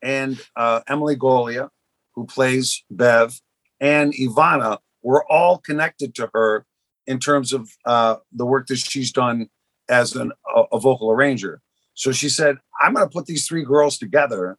and 0.02 0.40
uh, 0.56 0.80
Emily 0.88 1.16
Golia, 1.16 1.68
who 2.14 2.26
plays 2.26 2.84
Bev, 2.90 3.40
and 3.80 4.12
Ivana 4.14 4.78
were 5.02 5.24
all 5.30 5.58
connected 5.58 6.14
to 6.16 6.30
her 6.34 6.66
in 7.06 7.18
terms 7.18 7.52
of 7.52 7.70
uh, 7.86 8.16
the 8.32 8.46
work 8.46 8.66
that 8.68 8.78
she's 8.78 9.12
done 9.12 9.48
as 9.88 10.14
an, 10.14 10.32
a, 10.54 10.62
a 10.72 10.80
vocal 10.80 11.10
arranger. 11.10 11.60
So 11.94 12.12
she 12.12 12.28
said, 12.28 12.58
"I'm 12.80 12.94
going 12.94 13.06
to 13.06 13.12
put 13.12 13.26
these 13.26 13.46
three 13.46 13.64
girls 13.64 13.98
together, 13.98 14.58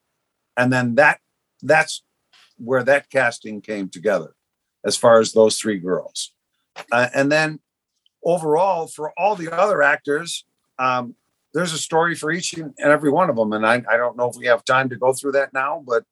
and 0.57 0.71
then 0.71 0.95
that 0.95 1.19
that's 1.61 2.03
where 2.57 2.83
that 2.83 3.09
casting 3.09 3.61
came 3.61 3.89
together, 3.89 4.35
as 4.83 4.97
far 4.97 5.19
as 5.19 5.31
those 5.31 5.57
three 5.57 5.79
girls, 5.79 6.33
uh, 6.91 7.09
and 7.13 7.31
then 7.31 7.59
overall 8.23 8.87
for 8.87 9.13
all 9.17 9.35
the 9.35 9.51
other 9.51 9.81
actors." 9.81 10.45
Um, 10.79 11.15
there's 11.53 11.73
a 11.73 11.77
story 11.77 12.15
for 12.15 12.31
each 12.31 12.53
and 12.53 12.73
every 12.79 13.11
one 13.11 13.29
of 13.29 13.35
them, 13.35 13.53
and 13.53 13.65
I, 13.65 13.83
I 13.89 13.97
don't 13.97 14.17
know 14.17 14.29
if 14.29 14.35
we 14.37 14.47
have 14.47 14.63
time 14.63 14.89
to 14.89 14.95
go 14.95 15.13
through 15.13 15.33
that 15.33 15.53
now, 15.53 15.83
but 15.85 16.03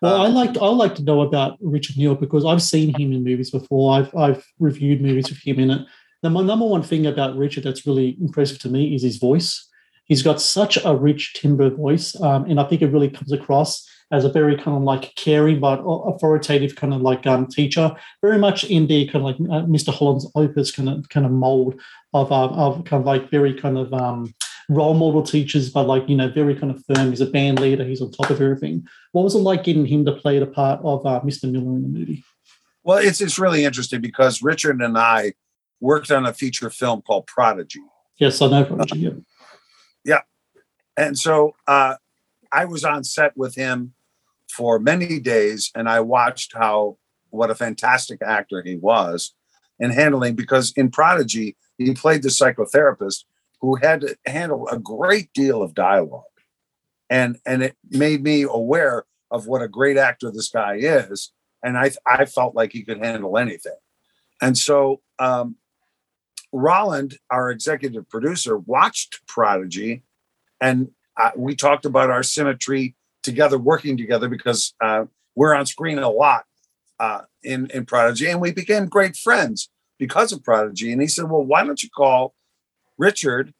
Well, 0.00 0.22
I 0.22 0.28
like 0.28 0.56
I 0.56 0.66
like 0.66 0.94
to 0.96 1.02
know 1.02 1.22
about 1.22 1.58
Richard 1.60 1.96
Neal 1.96 2.14
because 2.14 2.44
I've 2.44 2.62
seen 2.62 2.94
him 2.98 3.12
in 3.12 3.24
movies 3.24 3.50
before. 3.50 3.94
I've 3.94 4.14
I've 4.16 4.44
reviewed 4.58 5.00
movies 5.00 5.30
with 5.30 5.44
him 5.44 5.58
in 5.58 5.70
it. 5.70 5.86
Now, 6.22 6.30
my 6.30 6.42
number 6.42 6.66
one 6.66 6.82
thing 6.82 7.06
about 7.06 7.36
Richard 7.36 7.64
that's 7.64 7.86
really 7.86 8.16
impressive 8.20 8.58
to 8.60 8.70
me 8.70 8.94
is 8.94 9.02
his 9.02 9.18
voice. 9.18 9.68
He's 10.06 10.22
got 10.22 10.40
such 10.40 10.78
a 10.84 10.94
rich 10.94 11.34
timbre 11.34 11.70
voice, 11.70 12.18
um, 12.20 12.44
and 12.44 12.60
I 12.60 12.64
think 12.64 12.82
it 12.82 12.92
really 12.92 13.10
comes 13.10 13.32
across 13.32 13.88
as 14.12 14.24
a 14.24 14.28
very 14.28 14.56
kind 14.56 14.76
of 14.76 14.82
like 14.82 15.14
caring 15.16 15.60
but 15.60 15.80
authoritative 15.80 16.76
kind 16.76 16.94
of 16.94 17.00
like 17.00 17.26
um, 17.26 17.46
teacher, 17.46 17.94
very 18.22 18.38
much 18.38 18.64
in 18.64 18.86
the 18.86 19.06
kind 19.06 19.16
of 19.16 19.22
like 19.22 19.36
uh, 19.50 19.66
Mr. 19.66 19.92
Holland's 19.92 20.30
opus 20.34 20.70
kind 20.70 20.88
of 20.88 21.08
kind 21.08 21.26
of 21.26 21.32
mold 21.32 21.80
of 22.12 22.30
um, 22.30 22.50
of 22.50 22.84
kind 22.84 23.00
of 23.00 23.06
like 23.06 23.30
very 23.30 23.54
kind 23.54 23.76
of 23.76 23.92
um, 23.92 24.34
role 24.68 24.94
model 24.94 25.22
teachers, 25.22 25.70
but 25.70 25.86
like 25.86 26.08
you 26.08 26.16
know 26.16 26.28
very 26.28 26.54
kind 26.54 26.70
of 26.70 26.82
firm. 26.86 27.10
He's 27.10 27.20
a 27.20 27.26
band 27.26 27.60
leader. 27.60 27.84
He's 27.84 28.00
on 28.00 28.10
top 28.10 28.30
of 28.30 28.40
everything. 28.40 28.86
What 29.12 29.22
was 29.22 29.34
it 29.34 29.38
like 29.38 29.64
getting 29.64 29.86
him 29.86 30.04
to 30.06 30.12
play 30.12 30.38
the 30.38 30.46
part 30.46 30.80
of 30.82 31.04
uh, 31.06 31.20
Mr. 31.20 31.50
Miller 31.50 31.76
in 31.76 31.82
the 31.82 31.98
movie? 31.98 32.24
Well, 32.82 32.98
it's 32.98 33.20
it's 33.20 33.38
really 33.38 33.64
interesting 33.64 34.00
because 34.00 34.42
Richard 34.42 34.80
and 34.80 34.98
I 34.98 35.34
worked 35.80 36.10
on 36.10 36.26
a 36.26 36.32
feature 36.32 36.70
film 36.70 37.02
called 37.02 37.26
Prodigy. 37.26 37.80
Yes, 38.18 38.40
I 38.40 38.48
know 38.48 38.64
Prodigy. 38.64 38.98
Yeah. 39.00 39.10
Yeah. 40.06 40.20
And 40.98 41.18
so 41.18 41.54
uh, 41.66 41.94
I 42.52 42.66
was 42.66 42.84
on 42.84 43.04
set 43.04 43.34
with 43.38 43.54
him 43.54 43.94
for 44.50 44.78
many 44.78 45.18
days 45.18 45.70
and 45.74 45.88
I 45.88 46.00
watched 46.00 46.52
how 46.54 46.98
what 47.30 47.50
a 47.50 47.54
fantastic 47.54 48.20
actor 48.22 48.62
he 48.62 48.76
was 48.76 49.34
in 49.78 49.90
handling 49.90 50.34
because 50.34 50.72
in 50.76 50.90
Prodigy, 50.90 51.56
he 51.78 51.94
played 51.94 52.22
the 52.22 52.28
psychotherapist 52.28 53.24
who 53.60 53.76
had 53.76 54.02
to 54.02 54.16
handle 54.26 54.68
a 54.68 54.78
great 54.78 55.32
deal 55.32 55.62
of 55.62 55.74
dialogue. 55.74 56.22
And 57.10 57.38
and 57.46 57.62
it 57.62 57.76
made 57.90 58.22
me 58.22 58.42
aware 58.42 59.04
of 59.30 59.46
what 59.46 59.62
a 59.62 59.68
great 59.68 59.96
actor 59.96 60.30
this 60.30 60.48
guy 60.48 60.76
is. 60.76 61.32
And 61.62 61.76
I 61.76 61.90
I 62.06 62.24
felt 62.24 62.54
like 62.54 62.72
he 62.72 62.82
could 62.82 62.98
handle 62.98 63.38
anything. 63.38 63.76
And 64.40 64.56
so 64.58 65.00
um, 65.18 65.56
Roland, 66.52 67.18
our 67.30 67.50
executive 67.50 68.08
producer, 68.08 68.58
watched 68.58 69.26
Prodigy, 69.26 70.02
and 70.60 70.90
uh, 71.16 71.30
we 71.36 71.54
talked 71.54 71.84
about 71.84 72.10
our 72.10 72.22
symmetry 72.22 72.94
together, 73.22 73.58
working 73.58 73.96
together 73.96 74.28
because 74.28 74.74
uh, 74.80 75.04
we're 75.34 75.54
on 75.54 75.66
screen 75.66 75.98
a 75.98 76.08
lot 76.08 76.44
uh, 77.00 77.22
in 77.42 77.66
in 77.70 77.86
Prodigy, 77.86 78.28
and 78.28 78.40
we 78.40 78.52
became 78.52 78.86
great 78.86 79.16
friends 79.16 79.68
because 79.98 80.32
of 80.32 80.44
Prodigy. 80.44 80.92
And 80.92 81.00
he 81.00 81.08
said, 81.08 81.30
"Well, 81.30 81.44
why 81.44 81.64
don't 81.64 81.82
you 81.82 81.90
call 81.90 82.34
Richard, 82.98 83.54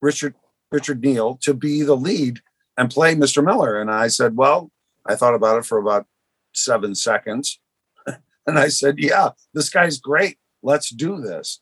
Richard, 0.00 0.34
Richard 0.70 1.02
Neal, 1.02 1.36
to 1.42 1.54
be 1.54 1.82
the 1.82 1.96
lead 1.96 2.40
and 2.76 2.90
play 2.90 3.14
Mr. 3.14 3.44
Miller?" 3.44 3.80
And 3.80 3.90
I 3.90 4.08
said, 4.08 4.36
"Well, 4.36 4.70
I 5.06 5.16
thought 5.16 5.34
about 5.34 5.58
it 5.58 5.66
for 5.66 5.78
about 5.78 6.06
seven 6.52 6.94
seconds, 6.94 7.60
and 8.46 8.58
I 8.58 8.68
said, 8.68 8.98
"Yeah, 8.98 9.30
this 9.54 9.70
guy's 9.70 9.98
great. 9.98 10.38
Let's 10.62 10.90
do 10.90 11.20
this." 11.20 11.60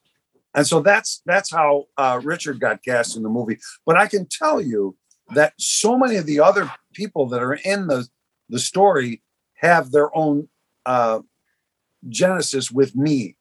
And 0.54 0.66
so 0.66 0.80
that's 0.80 1.22
that's 1.26 1.50
how 1.50 1.86
uh, 1.96 2.20
Richard 2.22 2.60
got 2.60 2.84
cast 2.84 3.16
in 3.16 3.22
the 3.22 3.28
movie. 3.28 3.58
But 3.86 3.96
I 3.96 4.06
can 4.06 4.26
tell 4.26 4.60
you 4.60 4.96
that 5.34 5.54
so 5.58 5.96
many 5.96 6.16
of 6.16 6.26
the 6.26 6.40
other 6.40 6.70
people 6.92 7.26
that 7.28 7.42
are 7.42 7.54
in 7.54 7.86
the 7.86 8.08
the 8.48 8.58
story 8.58 9.22
have 9.54 9.92
their 9.92 10.14
own 10.16 10.48
uh, 10.86 11.20
genesis 12.08 12.70
with 12.70 12.96
me, 12.96 13.36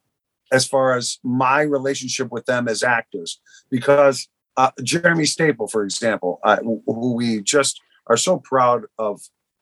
as 0.51 0.67
far 0.67 0.95
as 0.95 1.19
my 1.23 1.61
relationship 1.61 2.31
with 2.31 2.45
them 2.45 2.67
as 2.67 2.83
actors. 2.83 3.39
Because 3.69 4.27
uh, 4.57 4.71
Jeremy 4.83 5.25
Staple, 5.25 5.67
for 5.67 5.83
example, 5.83 6.39
uh, 6.43 6.57
who 6.57 7.13
we 7.15 7.41
just 7.41 7.81
are 8.07 8.17
so 8.17 8.37
proud 8.37 8.85
of 8.97 9.21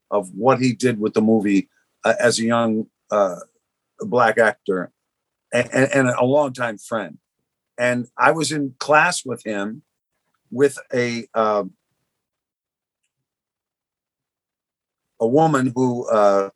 of 0.10 0.30
what 0.34 0.60
he 0.62 0.74
did 0.74 1.00
with 1.00 1.14
the 1.14 1.22
movie 1.22 1.70
uh, 2.06 2.14
as 2.20 2.40
a 2.40 2.44
young 2.44 2.88
uh, 3.12 3.36
black 4.00 4.38
actor 4.38 4.92
and, 5.52 5.70
and 5.74 6.08
a 6.08 6.24
longtime 6.24 6.78
friend 6.78 7.18
and 7.78 8.08
I 8.18 8.32
was 8.32 8.52
in 8.52 8.76
class 8.80 9.24
with 9.24 9.44
him 9.44 9.84
with 10.50 10.78
a 10.94 11.28
uh, 11.34 11.66
a 15.20 15.28
woman 15.28 15.74
who 15.76 16.10
uh, 16.10 16.50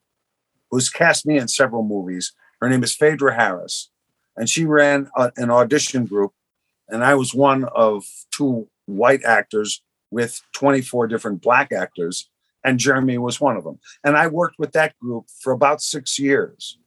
who's 0.69 0.89
cast 0.89 1.25
me 1.25 1.37
in 1.37 1.47
several 1.47 1.83
movies. 1.83 2.33
Her 2.59 2.69
name 2.69 2.83
is 2.83 2.95
Phaedra 2.95 3.35
Harris, 3.35 3.90
and 4.37 4.49
she 4.49 4.65
ran 4.65 5.09
a, 5.17 5.31
an 5.37 5.49
audition 5.49 6.05
group, 6.05 6.33
and 6.87 7.03
I 7.03 7.15
was 7.15 7.33
one 7.33 7.65
of 7.75 8.05
two 8.31 8.67
white 8.85 9.23
actors 9.23 9.81
with 10.09 10.41
24 10.53 11.07
different 11.07 11.41
black 11.41 11.71
actors, 11.71 12.29
and 12.63 12.79
Jeremy 12.79 13.17
was 13.17 13.39
one 13.39 13.57
of 13.57 13.63
them. 13.63 13.79
And 14.03 14.17
I 14.17 14.27
worked 14.27 14.59
with 14.59 14.73
that 14.73 14.97
group 14.99 15.25
for 15.41 15.53
about 15.53 15.81
six 15.81 16.19
years, 16.19 16.77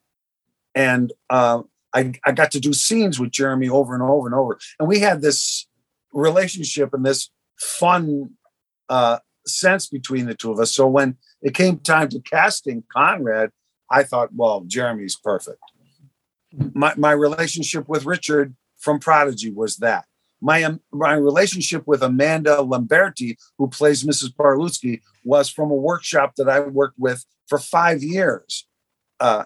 and 0.75 1.13
uh, 1.31 1.63
I, 1.95 2.13
I 2.27 2.33
got 2.33 2.51
to 2.53 2.61
do 2.61 2.73
scenes 2.73 3.21
with 3.21 3.31
Jeremy 3.31 3.69
over 3.69 3.95
and 3.95 4.03
over 4.03 4.27
and 4.27 4.35
over. 4.35 4.59
And 4.79 4.89
we 4.89 4.99
had 4.99 5.23
this 5.23 5.67
relationship 6.13 6.93
and 6.93 7.05
this 7.07 7.31
fun 7.59 8.31
uh, 8.89 9.19
sense 9.47 9.89
between 9.89 10.27
the 10.27 10.35
two 10.35 10.51
of 10.51 10.59
us. 10.59 10.75
So 10.75 10.87
when 10.87 11.17
it 11.43 11.55
came 11.55 11.79
time 11.79 12.09
to 12.11 12.21
casting 12.21 12.83
Conrad, 12.93 13.51
I 13.91 14.03
thought, 14.03 14.31
well, 14.35 14.65
Jeremy's 14.67 15.17
perfect. 15.17 15.61
My, 16.75 16.95
my 16.97 17.13
relationship 17.13 17.89
with 17.89 18.05
Richard 18.05 18.55
from 18.79 18.99
Prodigy 18.99 19.51
was 19.51 19.77
that. 19.79 20.05
My, 20.41 20.63
um, 20.63 20.81
my 20.93 21.15
relationship 21.15 21.85
with 21.87 22.03
Amanda 22.03 22.57
Lamberti, 22.59 23.37
who 23.57 23.69
plays 23.69 24.05
Mrs. 24.05 24.35
Barlutsky, 24.35 25.01
was 25.25 25.49
from 25.49 25.71
a 25.71 25.75
workshop 25.75 26.35
that 26.37 26.49
I 26.49 26.61
worked 26.61 26.99
with 26.99 27.25
for 27.49 27.59
five 27.59 28.03
years 28.03 28.67
uh, 29.21 29.45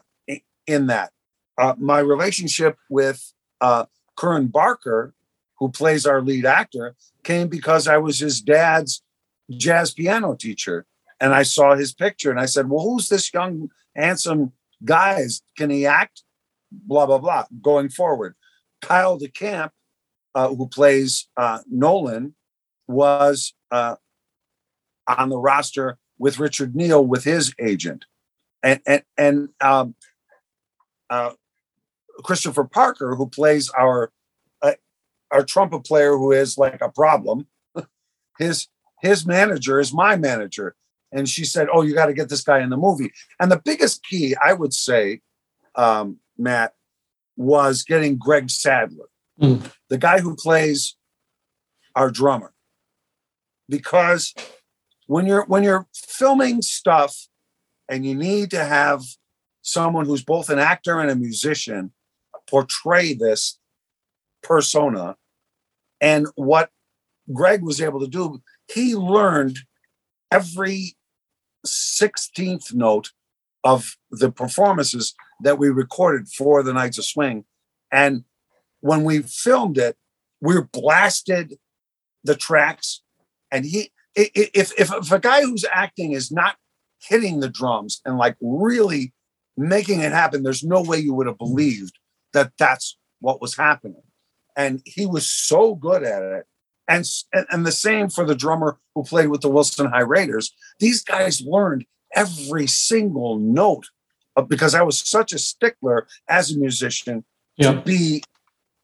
in 0.66 0.86
that. 0.88 1.12
Uh, 1.56 1.74
my 1.78 1.98
relationship 1.98 2.76
with 2.88 3.32
uh, 3.60 3.86
Curran 4.16 4.48
Barker, 4.48 5.14
who 5.58 5.70
plays 5.70 6.06
our 6.06 6.20
lead 6.20 6.46
actor, 6.46 6.94
came 7.24 7.48
because 7.48 7.88
I 7.88 7.98
was 7.98 8.18
his 8.18 8.40
dad's 8.40 9.02
jazz 9.50 9.92
piano 9.92 10.34
teacher. 10.34 10.86
And 11.20 11.34
I 11.34 11.42
saw 11.42 11.74
his 11.74 11.92
picture 11.92 12.30
and 12.30 12.38
I 12.38 12.46
said, 12.46 12.68
Well, 12.68 12.84
who's 12.84 13.08
this 13.08 13.32
young, 13.34 13.70
handsome 13.96 14.52
guy? 14.84 15.24
Can 15.56 15.70
he 15.70 15.84
act? 15.84 16.22
Blah, 16.70 17.06
blah, 17.06 17.18
blah, 17.18 17.44
going 17.62 17.88
forward. 17.88 18.34
Kyle 18.82 19.18
DeCamp, 19.18 19.70
uh, 20.34 20.48
who 20.48 20.68
plays 20.68 21.28
uh, 21.36 21.60
Nolan, 21.68 22.34
was 22.86 23.54
uh, 23.70 23.96
on 25.06 25.28
the 25.30 25.38
roster 25.38 25.98
with 26.18 26.38
Richard 26.38 26.74
Neal 26.74 27.04
with 27.04 27.24
his 27.24 27.54
agent. 27.60 28.04
And, 28.62 28.80
and, 28.86 29.02
and 29.16 29.48
um, 29.60 29.94
uh, 31.10 31.32
Christopher 32.24 32.64
Parker, 32.64 33.14
who 33.14 33.28
plays 33.28 33.70
our 33.70 34.12
uh, 34.62 34.72
our 35.30 35.44
trumpet 35.44 35.84
player, 35.84 36.16
who 36.16 36.32
is 36.32 36.58
like 36.58 36.80
a 36.80 36.90
problem. 36.90 37.46
his 38.38 38.68
his 39.00 39.26
manager 39.26 39.78
is 39.78 39.92
my 39.92 40.16
manager, 40.16 40.74
and 41.12 41.28
she 41.28 41.44
said, 41.44 41.68
"Oh, 41.72 41.82
you 41.82 41.94
got 41.94 42.06
to 42.06 42.14
get 42.14 42.28
this 42.28 42.42
guy 42.42 42.60
in 42.60 42.70
the 42.70 42.76
movie." 42.76 43.12
And 43.40 43.50
the 43.50 43.60
biggest 43.64 44.04
key, 44.04 44.34
I 44.44 44.52
would 44.52 44.74
say, 44.74 45.20
um, 45.74 46.18
Matt, 46.38 46.74
was 47.36 47.82
getting 47.82 48.16
Greg 48.16 48.50
Sadler, 48.50 49.06
Mm. 49.40 49.72
the 49.88 49.98
guy 49.98 50.20
who 50.20 50.34
plays 50.34 50.96
our 51.94 52.10
drummer. 52.10 52.52
Because 53.68 54.34
when 55.06 55.26
you're 55.26 55.44
when 55.46 55.62
you're 55.62 55.86
filming 55.94 56.62
stuff 56.62 57.28
and 57.88 58.04
you 58.04 58.14
need 58.14 58.50
to 58.50 58.64
have 58.64 59.02
someone 59.62 60.06
who's 60.06 60.24
both 60.24 60.48
an 60.50 60.58
actor 60.58 60.98
and 61.00 61.10
a 61.10 61.16
musician 61.16 61.92
portray 62.48 63.12
this 63.14 63.58
persona 64.42 65.16
and 66.00 66.26
what 66.34 66.70
Greg 67.32 67.62
was 67.62 67.80
able 67.80 68.00
to 68.00 68.08
do, 68.08 68.42
he 68.72 68.94
learned 68.94 69.58
every 70.30 70.96
16th 71.66 72.72
note 72.74 73.12
of 73.64 73.96
the 74.10 74.30
performances 74.30 75.14
that 75.42 75.58
we 75.58 75.68
recorded 75.68 76.28
for 76.28 76.62
the 76.62 76.72
Knights 76.72 76.98
of 76.98 77.04
Swing. 77.04 77.44
And 77.92 78.24
when 78.80 79.04
we 79.04 79.22
filmed 79.22 79.78
it, 79.78 79.96
we 80.40 80.54
blasted 80.72 81.58
the 82.24 82.36
tracks. 82.36 83.02
And 83.50 83.64
he, 83.64 83.90
if, 84.14 84.72
if, 84.78 84.90
if 84.92 85.12
a 85.12 85.18
guy 85.18 85.42
who's 85.42 85.64
acting 85.70 86.12
is 86.12 86.30
not 86.30 86.56
hitting 87.00 87.40
the 87.40 87.48
drums 87.48 88.00
and 88.04 88.18
like 88.18 88.36
really 88.40 89.12
making 89.56 90.00
it 90.00 90.12
happen, 90.12 90.42
there's 90.42 90.64
no 90.64 90.82
way 90.82 90.98
you 90.98 91.14
would 91.14 91.26
have 91.26 91.38
believed 91.38 91.98
that 92.32 92.52
that's 92.58 92.96
what 93.20 93.40
was 93.40 93.56
happening. 93.56 94.02
And 94.56 94.82
he 94.84 95.06
was 95.06 95.28
so 95.28 95.74
good 95.74 96.02
at 96.02 96.22
it. 96.22 96.44
And, 96.88 97.04
and 97.50 97.66
the 97.66 97.72
same 97.72 98.08
for 98.08 98.24
the 98.24 98.34
drummer 98.34 98.78
who 98.94 99.02
played 99.02 99.28
with 99.28 99.42
the 99.42 99.50
Wilson 99.50 99.86
High 99.86 100.00
Raiders. 100.00 100.54
These 100.80 101.04
guys 101.04 101.42
learned 101.42 101.84
every 102.14 102.66
single 102.66 103.38
note 103.38 103.86
because 104.48 104.74
I 104.74 104.82
was 104.82 104.98
such 104.98 105.32
a 105.32 105.38
stickler 105.38 106.06
as 106.28 106.52
a 106.54 106.58
musician 106.58 107.24
Yeah. 107.56 107.72
to 107.72 107.80
be, 107.80 108.22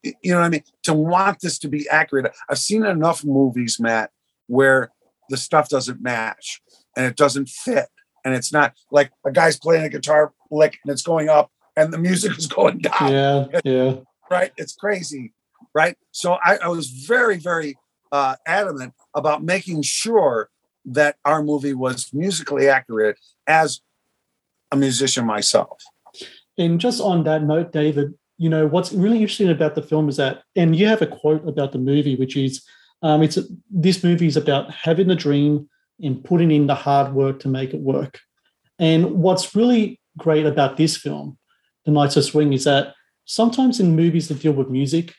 you 0.02 0.32
know 0.32 0.38
what 0.40 0.46
I 0.46 0.48
mean? 0.48 0.64
To 0.84 0.94
want 0.94 1.40
this 1.40 1.58
to 1.60 1.68
be 1.68 1.88
accurate. 1.88 2.32
I've 2.48 2.58
seen 2.58 2.84
enough 2.84 3.24
movies, 3.24 3.78
Matt, 3.78 4.10
where 4.48 4.90
the 5.30 5.36
stuff 5.36 5.68
doesn't 5.68 6.02
match 6.02 6.60
and 6.96 7.06
it 7.06 7.16
doesn't 7.16 7.48
fit. 7.48 7.86
And 8.24 8.34
it's 8.34 8.52
not 8.52 8.74
like 8.90 9.12
a 9.24 9.30
guy's 9.30 9.56
playing 9.58 9.84
a 9.84 9.88
guitar 9.88 10.32
lick 10.50 10.78
and 10.84 10.92
it's 10.92 11.02
going 11.02 11.28
up 11.28 11.50
and 11.76 11.92
the 11.92 11.98
music 11.98 12.36
is 12.36 12.46
going 12.58 12.78
down 12.78 13.12
Yeah, 13.12 13.60
yeah. 13.64 13.94
right? 14.30 14.50
It's 14.56 14.74
crazy, 14.74 15.34
right? 15.74 15.96
So 16.10 16.38
I, 16.44 16.58
I 16.64 16.68
was 16.68 16.88
very, 16.88 17.36
very 17.38 17.76
uh, 18.10 18.36
adamant 18.46 18.94
about 19.14 19.42
making 19.44 19.82
sure 19.82 20.48
that 20.84 21.16
our 21.24 21.42
movie 21.42 21.74
was 21.74 22.10
musically 22.12 22.68
accurate 22.68 23.18
as 23.46 23.80
a 24.70 24.76
musician 24.76 25.24
myself. 25.26 25.82
And 26.58 26.80
just 26.80 27.00
on 27.00 27.24
that 27.24 27.42
note, 27.42 27.72
David, 27.72 28.14
you 28.38 28.48
know 28.48 28.66
what's 28.66 28.92
really 28.92 29.18
interesting 29.18 29.50
about 29.50 29.74
the 29.74 29.82
film 29.82 30.08
is 30.08 30.16
that, 30.16 30.42
and 30.56 30.74
you 30.76 30.86
have 30.86 31.02
a 31.02 31.06
quote 31.06 31.46
about 31.48 31.72
the 31.72 31.78
movie, 31.78 32.16
which 32.16 32.36
is, 32.36 32.64
um, 33.02 33.22
"It's 33.22 33.38
this 33.70 34.02
movie 34.02 34.26
is 34.26 34.36
about 34.36 34.70
having 34.70 35.10
a 35.10 35.14
dream 35.14 35.68
and 36.02 36.22
putting 36.22 36.50
in 36.50 36.66
the 36.66 36.74
hard 36.74 37.14
work 37.14 37.40
to 37.40 37.48
make 37.48 37.72
it 37.72 37.80
work." 37.80 38.20
And 38.78 39.22
what's 39.22 39.54
really 39.54 40.00
great 40.18 40.46
about 40.46 40.76
this 40.76 40.96
film, 40.96 41.38
The 41.84 41.92
Knights 41.92 42.16
of 42.16 42.24
Swing, 42.24 42.52
is 42.52 42.64
that 42.64 42.94
sometimes 43.24 43.80
in 43.80 43.96
movies 43.96 44.28
that 44.28 44.40
deal 44.40 44.52
with 44.52 44.68
music, 44.68 45.14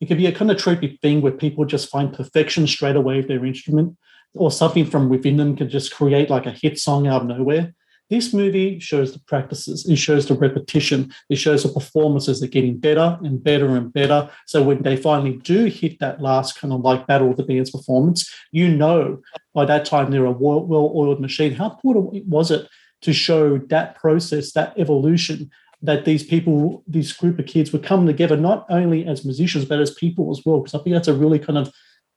it 0.00 0.06
can 0.06 0.16
be 0.16 0.26
a 0.26 0.32
kind 0.32 0.50
of 0.50 0.56
tropey 0.56 0.98
thing 1.00 1.20
where 1.20 1.32
people 1.32 1.64
just 1.64 1.90
find 1.90 2.12
perfection 2.12 2.66
straight 2.66 2.96
away 2.96 3.16
with 3.16 3.28
their 3.28 3.44
instrument, 3.44 3.96
or 4.34 4.50
something 4.50 4.86
from 4.86 5.08
within 5.08 5.36
them 5.36 5.56
can 5.56 5.68
just 5.68 5.94
create 5.94 6.30
like 6.30 6.46
a 6.46 6.52
hit 6.52 6.78
song 6.78 7.06
out 7.06 7.22
of 7.22 7.28
nowhere. 7.28 7.74
This 8.10 8.34
movie 8.34 8.80
shows 8.80 9.12
the 9.12 9.20
practices, 9.20 9.88
it 9.88 9.96
shows 9.96 10.26
the 10.26 10.34
repetition, 10.34 11.12
it 11.28 11.36
shows 11.36 11.62
the 11.62 11.68
performances 11.68 12.42
are 12.42 12.48
getting 12.48 12.76
better 12.76 13.16
and 13.22 13.42
better 13.42 13.76
and 13.76 13.92
better. 13.92 14.28
So 14.46 14.64
when 14.64 14.82
they 14.82 14.96
finally 14.96 15.36
do 15.36 15.66
hit 15.66 16.00
that 16.00 16.20
last 16.20 16.58
kind 16.58 16.74
of 16.74 16.80
like 16.80 17.06
battle 17.06 17.30
of 17.30 17.36
the 17.36 17.44
band's 17.44 17.70
performance, 17.70 18.28
you 18.50 18.68
know 18.68 19.20
by 19.54 19.64
that 19.66 19.84
time 19.84 20.10
they're 20.10 20.24
a 20.24 20.32
well 20.32 20.92
oiled 20.94 21.20
machine. 21.20 21.52
How 21.52 21.70
important 21.70 22.26
was 22.26 22.50
it 22.50 22.68
to 23.02 23.12
show 23.12 23.58
that 23.58 23.94
process, 23.94 24.52
that 24.52 24.74
evolution, 24.76 25.48
that 25.80 26.04
these 26.04 26.24
people, 26.24 26.82
this 26.88 27.12
group 27.12 27.38
of 27.38 27.46
kids 27.46 27.72
would 27.72 27.84
come 27.84 28.06
together 28.06 28.36
not 28.36 28.66
only 28.70 29.06
as 29.06 29.24
musicians, 29.24 29.64
but 29.64 29.80
as 29.80 29.94
people 29.94 30.32
as 30.32 30.44
well? 30.44 30.58
Because 30.58 30.74
I 30.74 30.82
think 30.82 30.94
that's 30.94 31.08
a 31.08 31.14
really 31.14 31.38
kind 31.38 31.58
of 31.58 31.72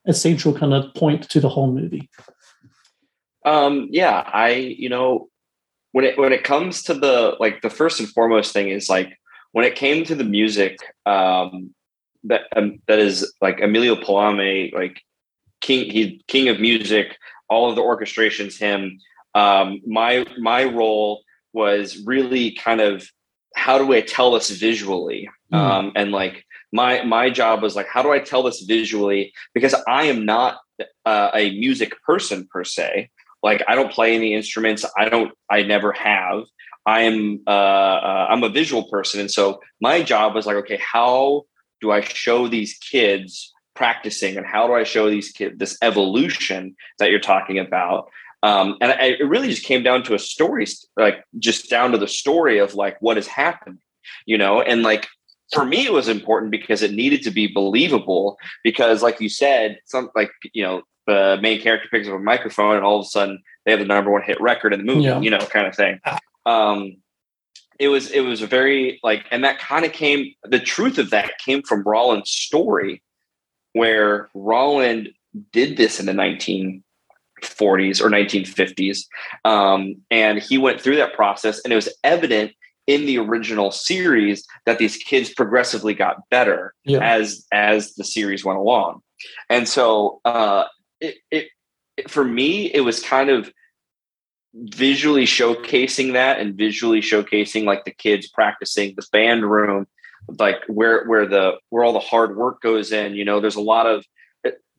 essential 0.05 0.53
kind 0.53 0.73
of 0.73 0.93
point 0.93 1.29
to 1.29 1.39
the 1.39 1.49
whole 1.49 1.71
movie. 1.71 2.09
Um, 3.45 3.87
yeah, 3.91 4.23
I 4.25 4.49
you 4.51 4.89
know 4.89 5.29
when 5.91 6.05
it 6.05 6.17
when 6.17 6.33
it 6.33 6.43
comes 6.43 6.83
to 6.83 6.93
the 6.93 7.35
like 7.39 7.61
the 7.61 7.69
first 7.69 7.99
and 7.99 8.09
foremost 8.09 8.53
thing 8.53 8.69
is 8.69 8.89
like 8.89 9.17
when 9.51 9.65
it 9.65 9.75
came 9.75 10.03
to 10.05 10.15
the 10.15 10.23
music 10.23 10.77
um 11.05 11.73
that 12.23 12.41
um, 12.55 12.79
that 12.87 12.99
is 12.99 13.33
like 13.41 13.61
Emilio 13.61 13.95
Palame 13.95 14.73
like 14.73 15.01
king 15.61 15.89
he 15.89 16.21
king 16.27 16.47
of 16.49 16.59
music 16.59 17.17
all 17.49 17.69
of 17.69 17.75
the 17.75 17.81
orchestrations 17.81 18.57
him 18.57 18.97
um 19.35 19.81
my 19.85 20.25
my 20.39 20.63
role 20.63 21.21
was 21.53 22.01
really 22.05 22.51
kind 22.51 22.81
of 22.81 23.07
how 23.55 23.77
do 23.77 23.93
I 23.93 24.01
tell 24.01 24.31
this 24.31 24.49
visually 24.49 25.29
Mm. 25.51 25.57
um 25.57 25.91
and 25.95 26.11
like 26.11 26.45
my 26.73 27.03
my 27.03 27.29
job 27.29 27.61
was 27.61 27.75
like 27.75 27.87
how 27.87 28.01
do 28.01 28.11
I 28.11 28.19
tell 28.19 28.43
this 28.43 28.61
visually 28.61 29.31
because 29.53 29.75
I 29.87 30.05
am 30.05 30.25
not 30.25 30.57
uh, 31.05 31.29
a 31.33 31.51
music 31.51 31.93
person 32.05 32.47
per 32.51 32.63
se 32.65 33.09
like 33.43 33.61
I 33.67 33.75
don't 33.75 33.91
play 33.91 34.15
any 34.15 34.33
instruments. 34.33 34.85
I 34.97 35.09
don't. 35.09 35.33
I 35.51 35.63
never 35.63 35.91
have. 35.91 36.45
I 36.85 37.01
am. 37.01 37.41
Uh, 37.45 37.49
uh, 37.49 38.27
I'm 38.29 38.43
a 38.43 38.49
visual 38.49 38.85
person, 38.85 39.19
and 39.19 39.29
so 39.29 39.59
my 39.81 40.01
job 40.01 40.33
was 40.33 40.45
like, 40.45 40.55
okay, 40.55 40.79
how 40.81 41.43
do 41.81 41.91
I 41.91 42.01
show 42.01 42.47
these 42.47 42.75
kids 42.75 43.53
practicing, 43.75 44.37
and 44.37 44.45
how 44.45 44.65
do 44.65 44.73
I 44.73 44.83
show 44.83 45.09
these 45.09 45.31
kids 45.31 45.59
this 45.59 45.77
evolution 45.81 46.75
that 46.99 47.11
you're 47.11 47.19
talking 47.19 47.59
about? 47.59 48.09
Um, 48.43 48.77
and 48.81 48.91
I, 48.93 49.17
it 49.19 49.27
really 49.27 49.49
just 49.49 49.63
came 49.63 49.83
down 49.83 50.03
to 50.03 50.15
a 50.15 50.19
story, 50.19 50.65
like 50.95 51.23
just 51.37 51.69
down 51.69 51.91
to 51.91 51.97
the 51.97 52.07
story 52.07 52.59
of 52.59 52.75
like 52.75 52.97
what 53.01 53.17
is 53.17 53.27
happening 53.27 53.79
you 54.25 54.37
know, 54.37 54.61
and 54.61 54.83
like 54.83 55.07
for 55.51 55.65
me 55.65 55.85
it 55.85 55.91
was 55.93 56.07
important 56.07 56.51
because 56.51 56.81
it 56.81 56.91
needed 56.93 57.21
to 57.23 57.31
be 57.31 57.47
believable 57.47 58.37
because 58.63 59.01
like 59.03 59.19
you 59.19 59.29
said 59.29 59.77
some 59.85 60.09
like 60.15 60.31
you 60.53 60.63
know 60.63 60.81
the 61.07 61.37
main 61.41 61.59
character 61.61 61.87
picks 61.91 62.07
up 62.07 62.13
a 62.15 62.19
microphone 62.19 62.75
and 62.77 62.85
all 62.85 62.99
of 62.99 63.05
a 63.05 63.09
sudden 63.09 63.41
they 63.65 63.71
have 63.71 63.79
the 63.79 63.85
number 63.85 64.09
one 64.11 64.21
hit 64.21 64.39
record 64.39 64.73
in 64.73 64.79
the 64.79 64.85
movie 64.85 65.01
Yeah. 65.01 65.19
you 65.19 65.29
know 65.29 65.39
kind 65.39 65.67
of 65.67 65.75
thing 65.75 65.99
um 66.45 66.95
it 67.79 67.87
was 67.89 68.09
it 68.11 68.21
was 68.21 68.41
a 68.41 68.47
very 68.47 68.99
like 69.03 69.25
and 69.31 69.43
that 69.43 69.59
kind 69.59 69.83
of 69.83 69.91
came 69.91 70.33
the 70.43 70.59
truth 70.59 70.97
of 70.97 71.09
that 71.09 71.37
came 71.39 71.61
from 71.63 71.83
roland's 71.83 72.29
story 72.31 73.01
where 73.73 74.29
roland 74.33 75.09
did 75.51 75.75
this 75.77 75.99
in 75.99 76.05
the 76.05 76.13
1940s 76.13 76.81
or 78.01 78.09
1950s 78.09 79.05
um, 79.45 79.95
and 80.11 80.39
he 80.39 80.57
went 80.57 80.79
through 80.79 80.95
that 80.95 81.13
process 81.13 81.59
and 81.63 81.73
it 81.73 81.75
was 81.75 81.89
evident 82.03 82.51
in 82.87 83.05
the 83.05 83.17
original 83.17 83.71
series 83.71 84.45
that 84.65 84.77
these 84.77 84.97
kids 84.97 85.33
progressively 85.33 85.93
got 85.93 86.17
better 86.29 86.73
Yeah. 86.83 86.99
as 87.01 87.45
as 87.51 87.93
the 87.95 88.03
series 88.03 88.43
went 88.43 88.59
along 88.59 89.01
and 89.49 89.67
so 89.67 90.19
uh 90.25 90.65
it, 90.99 91.15
it, 91.31 91.47
it 91.97 92.09
for 92.11 92.23
me 92.23 92.65
it 92.73 92.81
was 92.81 93.01
kind 93.01 93.29
of 93.29 93.51
visually 94.53 95.25
showcasing 95.25 96.13
that 96.13 96.39
and 96.39 96.55
visually 96.55 97.01
showcasing 97.01 97.63
like 97.63 97.85
the 97.85 97.91
kids 97.91 98.27
practicing 98.27 98.93
the 98.95 99.05
band 99.11 99.49
room 99.49 99.87
like 100.39 100.57
where 100.67 101.05
where 101.05 101.25
the 101.25 101.53
where 101.69 101.83
all 101.83 101.93
the 101.93 101.99
hard 101.99 102.35
work 102.37 102.61
goes 102.61 102.91
in 102.91 103.15
you 103.15 103.25
know 103.25 103.39
there's 103.39 103.55
a 103.55 103.61
lot 103.61 103.85
of 103.87 104.05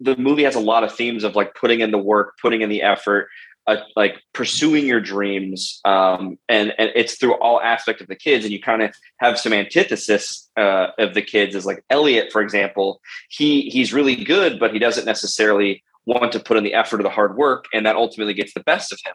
the 0.00 0.16
movie 0.16 0.42
has 0.44 0.54
a 0.54 0.60
lot 0.60 0.84
of 0.84 0.94
themes 0.94 1.24
of 1.24 1.34
like 1.36 1.54
putting 1.54 1.80
in 1.80 1.90
the 1.90 1.98
work 1.98 2.34
putting 2.40 2.62
in 2.62 2.68
the 2.68 2.82
effort 2.82 3.28
uh, 3.66 3.76
like 3.96 4.20
pursuing 4.32 4.86
your 4.86 5.00
dreams 5.00 5.80
um, 5.84 6.38
and 6.48 6.72
and 6.78 6.90
it's 6.94 7.16
through 7.16 7.34
all 7.34 7.60
aspect 7.60 8.00
of 8.00 8.06
the 8.08 8.16
kids 8.16 8.44
and 8.44 8.52
you 8.52 8.60
kind 8.60 8.82
of 8.82 8.94
have 9.18 9.38
some 9.38 9.52
antithesis 9.52 10.50
uh, 10.56 10.88
of 10.98 11.14
the 11.14 11.22
kids 11.22 11.54
is 11.54 11.66
like 11.66 11.82
elliot 11.90 12.30
for 12.32 12.42
example 12.42 13.00
he 13.28 13.62
he's 13.70 13.92
really 13.92 14.16
good 14.16 14.58
but 14.58 14.72
he 14.72 14.78
doesn't 14.78 15.06
necessarily 15.06 15.82
want 16.06 16.32
to 16.32 16.40
put 16.40 16.56
in 16.56 16.64
the 16.64 16.74
effort 16.74 17.00
or 17.00 17.02
the 17.02 17.10
hard 17.10 17.36
work 17.36 17.64
and 17.72 17.86
that 17.86 17.96
ultimately 17.96 18.34
gets 18.34 18.52
the 18.52 18.60
best 18.60 18.92
of 18.92 19.00
him. 19.04 19.14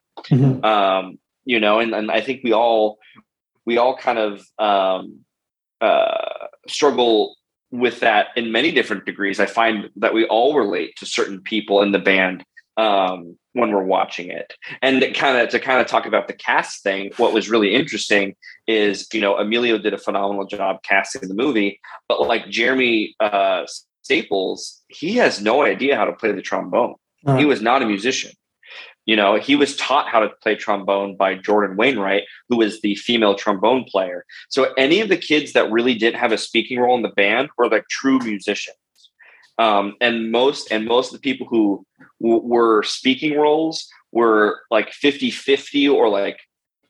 Um, 0.64 1.20
you 1.46 1.60
know 1.60 1.80
and, 1.80 1.94
and 1.94 2.12
i 2.12 2.22
think 2.22 2.42
we 2.44 2.52
all 2.52 3.00
we 3.66 3.78
all 3.78 3.96
kind 3.96 4.18
of 4.18 4.44
um, 4.58 5.20
uh, 5.80 6.48
struggle 6.68 7.36
with 7.72 8.00
that 8.00 8.28
in 8.36 8.52
many 8.52 8.72
different 8.72 9.06
degrees. 9.06 9.40
I 9.40 9.46
find 9.46 9.90
that 9.98 10.14
we 10.14 10.26
all 10.26 10.58
relate 10.58 10.96
to 10.98 11.06
certain 11.06 11.42
people 11.42 11.82
in 11.82 11.92
the 11.92 12.00
band 12.00 12.44
um, 12.80 13.38
when 13.54 13.72
we're 13.74 13.84
watching 13.84 14.30
it 14.30 14.54
and 14.82 14.96
kind 15.14 15.38
of 15.38 15.50
to 15.50 15.60
kind 15.60 15.82
of 15.82 15.88
talk 15.88 16.06
about 16.06 16.28
the 16.28 16.34
cast 16.34 16.82
thing 16.82 17.12
what 17.18 17.34
was 17.34 17.50
really 17.50 17.76
interesting 17.76 18.36
is 18.68 19.08
you 19.14 19.22
know 19.22 19.34
emilio 19.38 19.78
did 19.78 19.94
a 19.94 19.98
phenomenal 19.98 20.46
job 20.46 20.82
casting 20.84 21.28
the 21.28 21.40
movie 21.44 21.80
but 22.08 22.18
like 22.22 22.48
jeremy 22.50 23.16
uh, 23.20 23.64
staples 24.02 24.82
he 24.88 25.16
has 25.16 25.42
no 25.42 25.56
idea 25.64 25.96
how 26.00 26.06
to 26.06 26.14
play 26.14 26.32
the 26.32 26.42
trombone 26.42 26.96
he 27.38 27.46
was 27.46 27.62
not 27.62 27.82
a 27.82 27.86
musician 27.86 28.32
You 29.06 29.16
know, 29.16 29.40
he 29.40 29.56
was 29.56 29.76
taught 29.76 30.08
how 30.14 30.20
to 30.20 30.30
play 30.44 30.56
trombone 30.56 31.18
by 31.18 31.34
Jordan 31.34 31.74
Wainwright, 31.82 32.26
who 32.48 32.58
was 32.58 32.80
the 32.82 32.94
female 33.08 33.34
trombone 33.34 33.84
player. 33.94 34.20
So 34.50 34.72
any 34.78 35.02
of 35.02 35.10
the 35.10 35.18
kids 35.18 35.54
that 35.54 35.72
really 35.72 35.96
didn't 35.96 36.20
have 36.20 36.32
a 36.32 36.38
speaking 36.38 36.78
role 36.80 36.96
in 36.96 37.02
the 37.02 37.16
band 37.24 37.50
were 37.58 37.70
like 37.70 37.88
true 37.90 38.20
musicians. 38.20 38.78
Um, 39.58 39.96
and 40.00 40.32
most 40.32 40.72
and 40.72 40.86
most 40.86 41.08
of 41.10 41.16
the 41.18 41.26
people 41.30 41.48
who 41.50 41.86
were 42.20 42.84
speaking 42.84 43.38
roles 43.38 43.88
were 44.12 44.60
like 44.72 44.92
50 44.92 45.32
50 45.32 45.88
or 45.90 46.10
like 46.10 46.40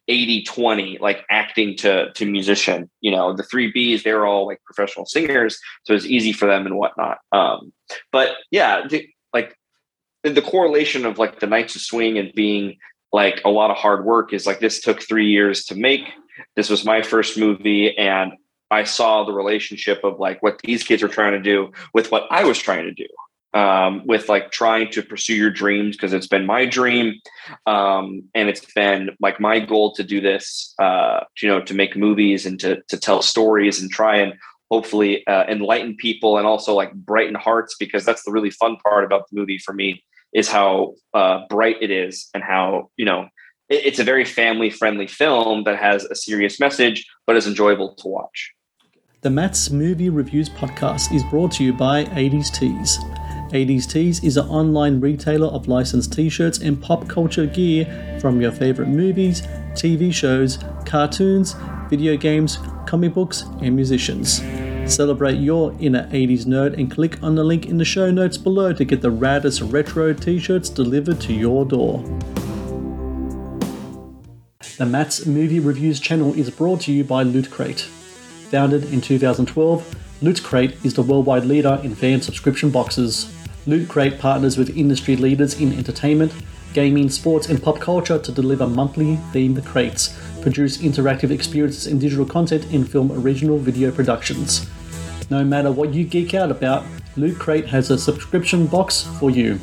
80 0.07 0.43
20 0.43 0.97
like 0.99 1.23
acting 1.29 1.77
to 1.77 2.11
to 2.13 2.25
musician 2.25 2.89
you 3.01 3.11
know 3.11 3.31
the 3.33 3.43
three 3.43 3.71
b's 3.71 4.03
they're 4.03 4.25
all 4.25 4.47
like 4.47 4.59
professional 4.63 5.05
singers 5.05 5.59
so 5.83 5.93
it's 5.93 6.05
easy 6.05 6.31
for 6.31 6.47
them 6.47 6.65
and 6.65 6.77
whatnot 6.77 7.19
um 7.31 7.71
but 8.11 8.37
yeah 8.49 8.87
the, 8.87 9.07
like 9.33 9.55
the 10.23 10.41
correlation 10.41 11.05
of 11.05 11.17
like 11.17 11.39
the 11.39 11.47
Knights 11.47 11.75
of 11.75 11.81
Swing 11.81 12.17
and 12.17 12.33
being 12.33 12.77
like 13.11 13.41
a 13.45 13.49
lot 13.49 13.71
of 13.71 13.77
hard 13.77 14.05
work 14.05 14.33
is 14.33 14.45
like 14.45 14.59
this 14.59 14.81
took 14.81 15.01
three 15.01 15.27
years 15.27 15.65
to 15.65 15.75
make. 15.75 16.01
This 16.55 16.69
was 16.69 16.85
my 16.85 17.01
first 17.01 17.37
movie, 17.37 17.97
and 17.97 18.33
I 18.71 18.83
saw 18.83 19.23
the 19.23 19.33
relationship 19.33 20.03
of 20.03 20.19
like 20.19 20.41
what 20.43 20.59
these 20.63 20.83
kids 20.83 21.01
were 21.01 21.09
trying 21.09 21.33
to 21.33 21.41
do 21.41 21.71
with 21.93 22.11
what 22.11 22.27
I 22.29 22.43
was 22.43 22.59
trying 22.59 22.83
to 22.83 22.93
do. 22.93 23.07
Um, 23.55 24.05
with 24.05 24.29
like 24.29 24.51
trying 24.51 24.91
to 24.91 25.01
pursue 25.01 25.33
your 25.33 25.49
dreams 25.49 25.95
because 25.95 26.13
it's 26.13 26.27
been 26.27 26.45
my 26.45 26.67
dream, 26.67 27.15
um, 27.65 28.21
and 28.35 28.47
it's 28.47 28.63
been 28.73 29.09
like 29.19 29.39
my 29.39 29.59
goal 29.59 29.95
to 29.95 30.03
do 30.03 30.21
this. 30.21 30.75
Uh, 30.79 31.21
you 31.41 31.47
know, 31.47 31.59
to 31.61 31.73
make 31.73 31.95
movies 31.95 32.45
and 32.45 32.59
to 32.59 32.83
to 32.89 32.97
tell 32.99 33.23
stories 33.23 33.81
and 33.81 33.89
try 33.89 34.17
and 34.17 34.33
hopefully 34.71 35.25
uh, 35.27 35.45
enlighten 35.47 35.95
people 35.95 36.37
and 36.37 36.45
also 36.45 36.73
like 36.73 36.93
brighten 36.93 37.35
hearts 37.35 37.75
because 37.79 38.05
that's 38.05 38.23
the 38.23 38.31
really 38.31 38.51
fun 38.51 38.77
part 38.77 39.03
about 39.03 39.23
the 39.29 39.39
movie 39.39 39.57
for 39.57 39.73
me 39.73 40.03
is 40.33 40.47
how 40.47 40.93
uh, 41.13 41.41
bright 41.49 41.77
it 41.81 41.91
is 41.91 42.29
and 42.33 42.43
how 42.43 42.89
you 42.97 43.05
know 43.05 43.27
it, 43.69 43.85
it's 43.85 43.99
a 43.99 44.03
very 44.03 44.25
family 44.25 44.69
friendly 44.69 45.07
film 45.07 45.63
that 45.63 45.77
has 45.77 46.05
a 46.05 46.15
serious 46.15 46.59
message 46.59 47.05
but 47.25 47.35
is 47.35 47.47
enjoyable 47.47 47.95
to 47.95 48.07
watch 48.07 48.51
the 49.21 49.29
Matt's 49.29 49.69
Movie 49.69 50.09
Reviews 50.09 50.47
podcast 50.47 51.13
is 51.13 51.23
brought 51.25 51.51
to 51.53 51.63
you 51.65 51.73
by 51.73 52.05
80s 52.05 52.53
Tees. 52.53 52.99
80s 53.49 53.91
Tees 53.91 54.23
is 54.23 54.37
an 54.37 54.47
online 54.47 54.99
retailer 54.99 55.47
of 55.47 55.67
licensed 55.67 56.13
t 56.13 56.29
shirts 56.29 56.59
and 56.59 56.81
pop 56.81 57.07
culture 57.07 57.45
gear 57.45 58.17
from 58.21 58.39
your 58.39 58.51
favorite 58.51 58.87
movies, 58.87 59.41
TV 59.73 60.13
shows, 60.13 60.59
cartoons, 60.85 61.55
video 61.89 62.15
games, 62.15 62.59
comic 62.85 63.13
books, 63.13 63.41
and 63.61 63.75
musicians. 63.75 64.41
Celebrate 64.85 65.37
your 65.37 65.75
inner 65.79 66.07
80s 66.09 66.45
nerd 66.45 66.77
and 66.77 66.91
click 66.91 67.21
on 67.23 67.35
the 67.35 67.43
link 67.43 67.65
in 67.65 67.77
the 67.77 67.85
show 67.85 68.11
notes 68.11 68.37
below 68.37 68.71
to 68.73 68.85
get 68.85 69.01
the 69.01 69.11
raddest 69.11 69.71
retro 69.71 70.13
t 70.13 70.39
shirts 70.39 70.69
delivered 70.69 71.19
to 71.21 71.33
your 71.33 71.65
door. 71.65 72.03
The 74.77 74.85
Matt's 74.85 75.25
Movie 75.25 75.59
Reviews 75.59 75.99
channel 75.99 76.33
is 76.35 76.49
brought 76.49 76.81
to 76.81 76.93
you 76.93 77.03
by 77.03 77.23
Loot 77.23 77.49
Crate. 77.49 77.81
Founded 78.51 78.93
in 78.93 79.01
2012, 79.01 79.95
Loot 80.21 80.43
Crate 80.43 80.75
is 80.83 80.93
the 80.93 81.01
worldwide 81.01 81.45
leader 81.45 81.79
in 81.83 81.95
fan 81.95 82.21
subscription 82.21 82.69
boxes. 82.69 83.38
Loot 83.69 83.87
Crate 83.87 84.17
partners 84.17 84.57
with 84.57 84.75
industry 84.75 85.15
leaders 85.15 85.61
in 85.61 85.71
entertainment, 85.73 86.33
gaming, 86.73 87.07
sports, 87.07 87.49
and 87.49 87.61
pop 87.61 87.79
culture 87.79 88.17
to 88.17 88.31
deliver 88.31 88.65
monthly 88.65 89.17
themed 89.31 89.63
crates, 89.63 90.19
produce 90.41 90.79
interactive 90.79 91.29
experiences 91.29 91.85
and 91.85 92.01
digital 92.01 92.25
content, 92.25 92.65
and 92.71 92.89
film 92.89 93.11
original 93.11 93.59
video 93.59 93.91
productions. 93.91 94.67
No 95.29 95.43
matter 95.43 95.71
what 95.71 95.93
you 95.93 96.03
geek 96.03 96.33
out 96.33 96.49
about, 96.49 96.83
Loot 97.15 97.37
Crate 97.37 97.67
has 97.67 97.91
a 97.91 97.97
subscription 97.99 98.65
box 98.65 99.03
for 99.19 99.29
you. 99.29 99.59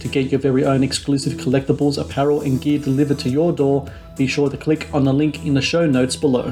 To 0.00 0.08
get 0.08 0.32
your 0.32 0.40
very 0.40 0.64
own 0.64 0.82
exclusive 0.82 1.34
collectibles, 1.34 2.00
apparel, 2.00 2.40
and 2.40 2.58
gear 2.58 2.78
delivered 2.78 3.18
to 3.18 3.28
your 3.28 3.52
door, 3.52 3.86
be 4.16 4.26
sure 4.26 4.48
to 4.48 4.56
click 4.56 4.88
on 4.94 5.04
the 5.04 5.12
link 5.12 5.44
in 5.44 5.52
the 5.52 5.60
show 5.60 5.84
notes 5.84 6.16
below. 6.16 6.50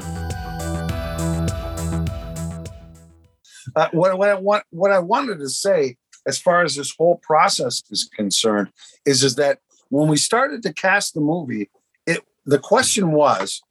Uh, 3.75 3.87
what, 3.91 4.15
what, 4.19 4.29
I 4.29 4.35
want, 4.35 4.63
what 4.69 4.91
I 4.91 4.99
wanted 4.99 5.39
to 5.39 5.49
say, 5.49 5.97
as 6.27 6.39
far 6.39 6.63
as 6.63 6.75
this 6.75 6.93
whole 6.95 7.17
process 7.17 7.81
is 7.89 8.09
concerned, 8.13 8.69
is 9.05 9.23
is 9.23 9.35
that 9.35 9.59
when 9.89 10.07
we 10.07 10.17
started 10.17 10.63
to 10.63 10.73
cast 10.73 11.13
the 11.13 11.21
movie, 11.21 11.69
it 12.05 12.21
the 12.45 12.59
question 12.59 13.11
was, 13.11 13.61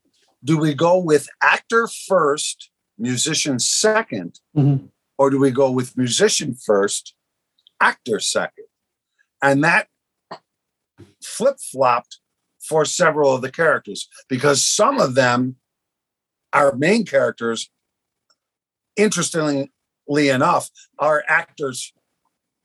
do 0.43 0.59
we 0.59 0.75
go 0.75 0.99
with 0.99 1.29
actor 1.43 1.89
first, 2.09 2.71
musician 2.99 3.57
2nd 3.57 4.39
mm-hmm. 4.57 4.87
or 5.19 5.31
do 5.31 5.39
we 5.39 5.51
go 5.51 5.71
with 5.71 5.97
musician 5.97 6.55
first, 6.55 7.15
actor 7.81 8.21
second? 8.21 8.67
And 9.43 9.65
that 9.65 9.89
flip 11.23 11.57
flopped 11.61 12.21
for 12.61 12.85
several 12.85 13.35
of 13.35 13.43
the 13.43 13.51
characters 13.51 14.09
because 14.29 14.65
some 14.65 15.01
of 15.01 15.15
them, 15.15 15.57
our 16.53 16.75
main 16.77 17.07
characters, 17.07 17.71
interestingly 18.97 19.71
enough, 20.09 20.71
are 20.99 21.25
actors 21.27 21.93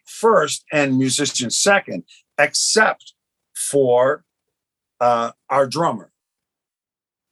first 0.05 0.63
and 0.71 0.97
musicians 0.97 1.57
second, 1.57 2.03
except 2.37 3.13
for 3.55 4.23
uh, 4.99 5.31
our 5.49 5.67
drummer, 5.67 6.11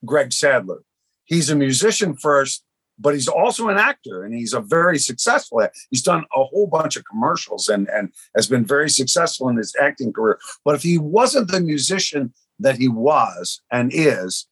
Greg 0.05 0.33
Sadler. 0.33 0.83
He's 1.25 1.49
a 1.49 1.55
musician 1.55 2.15
first, 2.15 2.63
but 2.99 3.13
he's 3.13 3.27
also 3.27 3.69
an 3.69 3.77
actor 3.77 4.23
and 4.23 4.33
he's 4.33 4.53
a 4.53 4.59
very 4.59 4.99
successful 4.99 5.61
actor. 5.61 5.79
He's 5.89 6.03
done 6.03 6.25
a 6.35 6.43
whole 6.43 6.67
bunch 6.67 6.95
of 6.95 7.05
commercials 7.05 7.67
and, 7.69 7.89
and 7.89 8.11
has 8.35 8.47
been 8.47 8.65
very 8.65 8.89
successful 8.89 9.49
in 9.49 9.57
his 9.57 9.75
acting 9.81 10.13
career. 10.13 10.39
But 10.65 10.75
if 10.75 10.83
he 10.83 10.97
wasn't 10.97 11.49
the 11.51 11.61
musician 11.61 12.33
that 12.59 12.77
he 12.77 12.87
was 12.87 13.61
and 13.71 13.91
is, 13.93 14.47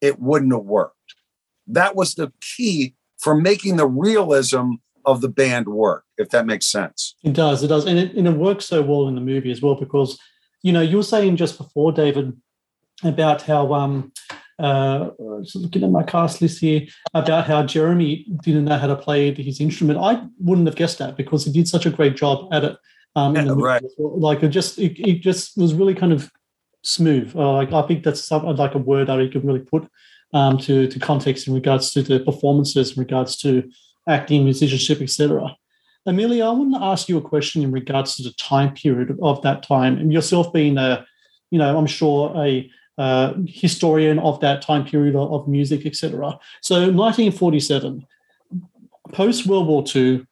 it 0.00 0.20
wouldn't 0.20 0.52
have 0.52 0.64
worked. 0.64 1.14
That 1.66 1.96
was 1.96 2.14
the 2.14 2.32
key 2.40 2.94
for 3.18 3.34
making 3.34 3.76
the 3.76 3.86
realism 3.88 4.74
of 5.06 5.20
the 5.20 5.28
band 5.28 5.68
work, 5.68 6.04
if 6.18 6.28
that 6.30 6.44
makes 6.44 6.66
sense. 6.66 7.14
It 7.22 7.32
does, 7.32 7.62
it 7.62 7.68
does. 7.68 7.86
And 7.86 7.98
it, 7.98 8.14
and 8.14 8.26
it 8.26 8.36
works 8.36 8.66
so 8.66 8.82
well 8.82 9.08
in 9.08 9.14
the 9.14 9.20
movie 9.20 9.52
as 9.52 9.62
well 9.62 9.76
because, 9.76 10.18
you 10.62 10.72
know, 10.72 10.82
you 10.82 10.98
were 10.98 11.02
saying 11.02 11.36
just 11.36 11.56
before, 11.56 11.92
David, 11.92 12.36
about 13.02 13.42
how 13.42 13.72
um 13.72 14.12
uh, 14.58 15.10
just 15.42 15.56
looking 15.56 15.84
at 15.84 15.90
my 15.90 16.02
cast 16.02 16.40
list 16.40 16.60
here 16.60 16.86
about 17.12 17.46
how 17.46 17.62
Jeremy 17.62 18.26
didn't 18.42 18.64
know 18.64 18.78
how 18.78 18.86
to 18.86 18.96
play 18.96 19.32
his 19.34 19.60
instrument. 19.60 19.98
I 19.98 20.26
wouldn't 20.38 20.66
have 20.66 20.76
guessed 20.76 20.98
that 20.98 21.16
because 21.16 21.44
he 21.44 21.52
did 21.52 21.68
such 21.68 21.84
a 21.84 21.90
great 21.90 22.16
job 22.16 22.48
at 22.52 22.64
it. 22.64 22.76
Um, 23.14 23.36
yeah, 23.36 23.52
right. 23.54 23.82
Well. 23.98 24.18
Like 24.18 24.42
it 24.42 24.48
just, 24.48 24.78
it, 24.78 24.98
it, 24.98 25.20
just 25.20 25.58
was 25.58 25.74
really 25.74 25.94
kind 25.94 26.12
of 26.12 26.30
smooth. 26.82 27.36
Uh, 27.36 27.52
like 27.52 27.72
I 27.72 27.82
think 27.82 28.02
that's 28.02 28.24
some, 28.24 28.44
like 28.44 28.74
a 28.74 28.78
word 28.78 29.08
that 29.08 29.20
you 29.20 29.28
can 29.28 29.46
really 29.46 29.60
put 29.60 29.88
um, 30.32 30.58
to 30.58 30.88
to 30.88 30.98
context 30.98 31.46
in 31.46 31.54
regards 31.54 31.90
to 31.92 32.02
the 32.02 32.20
performances, 32.20 32.96
in 32.96 33.00
regards 33.00 33.36
to 33.38 33.70
acting, 34.06 34.44
musicianship, 34.44 35.00
etc. 35.00 35.56
Emilio, 36.06 36.46
I 36.46 36.50
want 36.52 36.74
to 36.74 36.82
ask 36.82 37.08
you 37.08 37.18
a 37.18 37.22
question 37.22 37.62
in 37.62 37.72
regards 37.72 38.16
to 38.16 38.22
the 38.22 38.32
time 38.32 38.74
period 38.74 39.18
of 39.22 39.42
that 39.42 39.62
time, 39.62 39.98
and 39.98 40.12
yourself 40.12 40.52
being 40.52 40.78
a, 40.78 41.04
you 41.50 41.58
know, 41.58 41.76
I'm 41.76 41.86
sure 41.86 42.32
a 42.36 42.70
uh, 42.98 43.34
historian 43.46 44.18
of 44.20 44.40
that 44.40 44.62
time 44.62 44.84
period 44.84 45.16
of, 45.16 45.48
music, 45.48 45.84
etc. 45.84 46.38
So 46.62 46.76
1947, 46.76 48.06
post 49.12 49.46
World 49.46 49.66
War 49.66 49.84
II, 49.94 50.26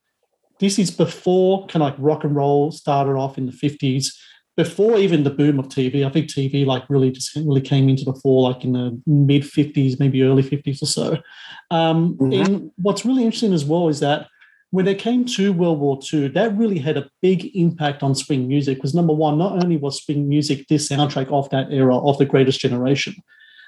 this 0.60 0.78
is 0.78 0.90
before 0.90 1.66
kind 1.66 1.82
of 1.82 1.90
like 1.90 1.96
rock 1.98 2.24
and 2.24 2.34
roll 2.34 2.70
started 2.70 3.12
off 3.12 3.36
in 3.36 3.46
the 3.46 3.52
50s, 3.52 4.16
before 4.56 4.98
even 4.98 5.24
the 5.24 5.30
boom 5.30 5.58
of 5.58 5.68
TV. 5.68 6.06
I 6.06 6.10
think 6.10 6.28
TV 6.28 6.64
like 6.64 6.84
really 6.88 7.10
just 7.10 7.34
really 7.34 7.60
came 7.60 7.88
into 7.88 8.04
the 8.04 8.14
fore 8.14 8.50
like 8.50 8.64
in 8.64 8.72
the 8.72 9.00
mid 9.06 9.42
50s, 9.42 9.98
maybe 9.98 10.22
early 10.22 10.42
50s 10.42 10.82
or 10.82 10.86
so. 10.86 11.18
Um, 11.70 12.16
mm-hmm. 12.16 12.32
And 12.32 12.70
what's 12.76 13.04
really 13.04 13.24
interesting 13.24 13.52
as 13.52 13.64
well 13.64 13.88
is 13.88 14.00
that 14.00 14.28
when 14.70 14.88
it 14.88 14.98
came 14.98 15.24
to 15.24 15.52
World 15.52 15.78
War 15.78 16.00
II, 16.12 16.28
that 16.28 16.56
really 16.56 16.78
had 16.78 16.96
a 16.96 17.08
big 17.22 17.50
impact 17.54 18.02
on 18.02 18.14
swing 18.14 18.48
music. 18.48 18.78
Because 18.78 18.94
number 18.94 19.12
one, 19.12 19.38
not 19.38 19.62
only 19.62 19.76
was 19.76 20.02
swing 20.02 20.28
music 20.28 20.66
this 20.68 20.88
soundtrack 20.88 21.30
of 21.32 21.48
that 21.50 21.72
era 21.72 21.96
of 21.96 22.18
the 22.18 22.24
greatest 22.24 22.60
generation, 22.60 23.14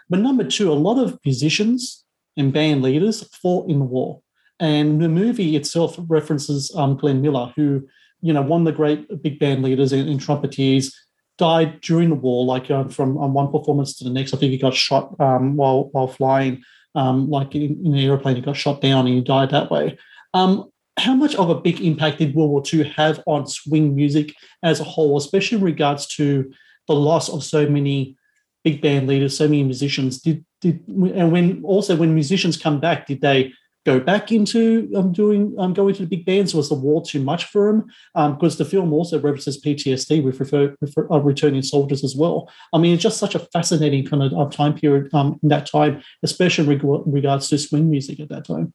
but 0.08 0.20
number 0.20 0.44
two, 0.44 0.70
a 0.70 0.74
lot 0.74 1.02
of 1.02 1.18
musicians 1.24 2.04
and 2.36 2.52
band 2.52 2.82
leaders 2.82 3.22
fought 3.40 3.68
in 3.70 3.78
the 3.78 3.84
war. 3.84 4.20
And 4.58 5.02
the 5.02 5.08
movie 5.08 5.54
itself 5.54 5.96
references 6.08 6.72
um, 6.74 6.96
Glenn 6.96 7.22
Miller, 7.22 7.52
who, 7.56 7.86
you 8.26 8.32
know, 8.32 8.42
one 8.42 8.62
of 8.62 8.64
the 8.64 8.72
great 8.72 9.22
big 9.22 9.38
band 9.38 9.62
leaders 9.62 9.92
and, 9.92 10.20
trumpeters, 10.20 10.92
died 11.38 11.80
during 11.82 12.08
the 12.08 12.14
war, 12.14 12.44
like 12.44 12.70
uh, 12.70 12.88
from 12.88 13.16
um, 13.18 13.34
one 13.34 13.52
performance 13.52 13.96
to 13.96 14.04
the 14.04 14.10
next. 14.10 14.34
I 14.34 14.38
think 14.38 14.50
he 14.50 14.58
got 14.58 14.74
shot 14.74 15.14
um, 15.20 15.56
while 15.56 15.90
while 15.92 16.08
flying, 16.08 16.62
um, 16.94 17.30
like 17.30 17.54
in, 17.54 17.80
in, 17.84 17.94
an 17.94 18.00
airplane. 18.00 18.36
He 18.36 18.42
got 18.42 18.56
shot 18.56 18.80
down 18.80 19.06
and 19.06 19.14
he 19.14 19.20
died 19.20 19.50
that 19.50 19.70
way. 19.70 19.96
Um, 20.34 20.70
how 20.98 21.14
much 21.14 21.34
of 21.34 21.50
a 21.50 21.60
big 21.60 21.80
impact 21.80 22.18
did 22.18 22.34
World 22.34 22.50
War 22.50 22.62
II 22.72 22.84
have 22.84 23.22
on 23.26 23.46
swing 23.46 23.94
music 23.94 24.34
as 24.62 24.80
a 24.80 24.84
whole, 24.84 25.16
especially 25.18 25.58
in 25.58 25.64
regards 25.64 26.06
to 26.16 26.50
the 26.88 26.94
loss 26.94 27.28
of 27.28 27.44
so 27.44 27.68
many 27.68 28.16
big 28.64 28.80
band 28.80 29.06
leaders, 29.06 29.36
so 29.36 29.44
many 29.44 29.62
musicians? 29.62 30.20
Did 30.20 30.44
did 30.60 30.82
and 30.88 31.30
when 31.30 31.62
also 31.62 31.94
when 31.94 32.14
musicians 32.14 32.56
come 32.56 32.80
back, 32.80 33.06
did 33.06 33.20
they 33.20 33.52
go 33.86 34.00
back 34.00 34.32
into 34.32 34.90
um, 34.96 35.12
doing 35.12 35.54
um, 35.58 35.72
going 35.72 35.94
to 35.94 36.02
the 36.02 36.08
big 36.08 36.26
bands? 36.26 36.54
Was 36.54 36.68
the 36.68 36.74
war 36.74 37.02
too 37.02 37.22
much 37.22 37.44
for 37.44 37.68
him? 37.68 37.84
Um, 38.16 38.34
because 38.34 38.58
the 38.58 38.64
film 38.64 38.92
also 38.92 39.20
references 39.20 39.62
PTSD 39.62 40.22
with 40.22 40.40
refer, 40.40 40.76
refer, 40.80 41.10
uh, 41.10 41.20
returning 41.20 41.62
soldiers 41.62 42.02
as 42.02 42.16
well. 42.16 42.50
I 42.74 42.78
mean, 42.78 42.92
it's 42.92 43.02
just 43.02 43.18
such 43.18 43.36
a 43.36 43.38
fascinating 43.38 44.04
kind 44.04 44.24
of 44.24 44.32
uh, 44.34 44.50
time 44.50 44.74
period 44.74 45.14
um, 45.14 45.38
in 45.42 45.48
that 45.50 45.70
time, 45.70 46.02
especially 46.24 46.64
in 46.64 46.70
reg- 46.70 47.02
regards 47.06 47.48
to 47.48 47.58
swing 47.58 47.88
music 47.88 48.18
at 48.18 48.28
that 48.28 48.44
time. 48.44 48.74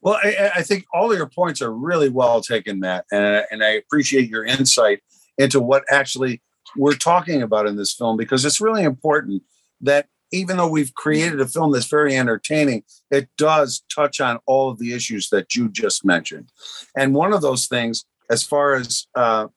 Well, 0.00 0.18
I, 0.24 0.52
I, 0.56 0.62
think 0.62 0.86
all 0.94 1.14
your 1.14 1.28
points 1.28 1.60
are 1.60 1.70
really 1.70 2.08
well 2.08 2.40
taken, 2.40 2.80
Matt, 2.80 3.04
and, 3.12 3.44
and 3.50 3.62
I 3.62 3.72
appreciate 3.72 4.30
your 4.30 4.46
insight 4.46 5.00
into 5.36 5.60
what 5.60 5.84
actually 5.90 6.40
we're 6.74 6.94
talking 6.94 7.42
about 7.42 7.66
in 7.66 7.76
this 7.76 7.92
film 7.92 8.16
because 8.16 8.46
it's 8.46 8.62
really 8.62 8.82
important 8.82 9.42
that 9.82 10.06
even 10.32 10.56
though 10.56 10.68
we've 10.68 10.94
created 10.94 11.40
a 11.40 11.46
film 11.46 11.72
that's 11.72 11.86
very 11.86 12.16
entertaining, 12.16 12.84
it 13.10 13.28
does 13.36 13.82
touch 13.92 14.20
on 14.20 14.38
all 14.46 14.70
of 14.70 14.78
the 14.78 14.92
issues 14.92 15.28
that 15.30 15.54
you 15.54 15.68
just 15.68 16.04
mentioned. 16.04 16.50
And 16.96 17.14
one 17.14 17.32
of 17.32 17.42
those 17.42 17.66
things, 17.66 18.04
as 18.30 18.42
far 18.42 18.74
as 18.74 19.06
uh, 19.14 19.48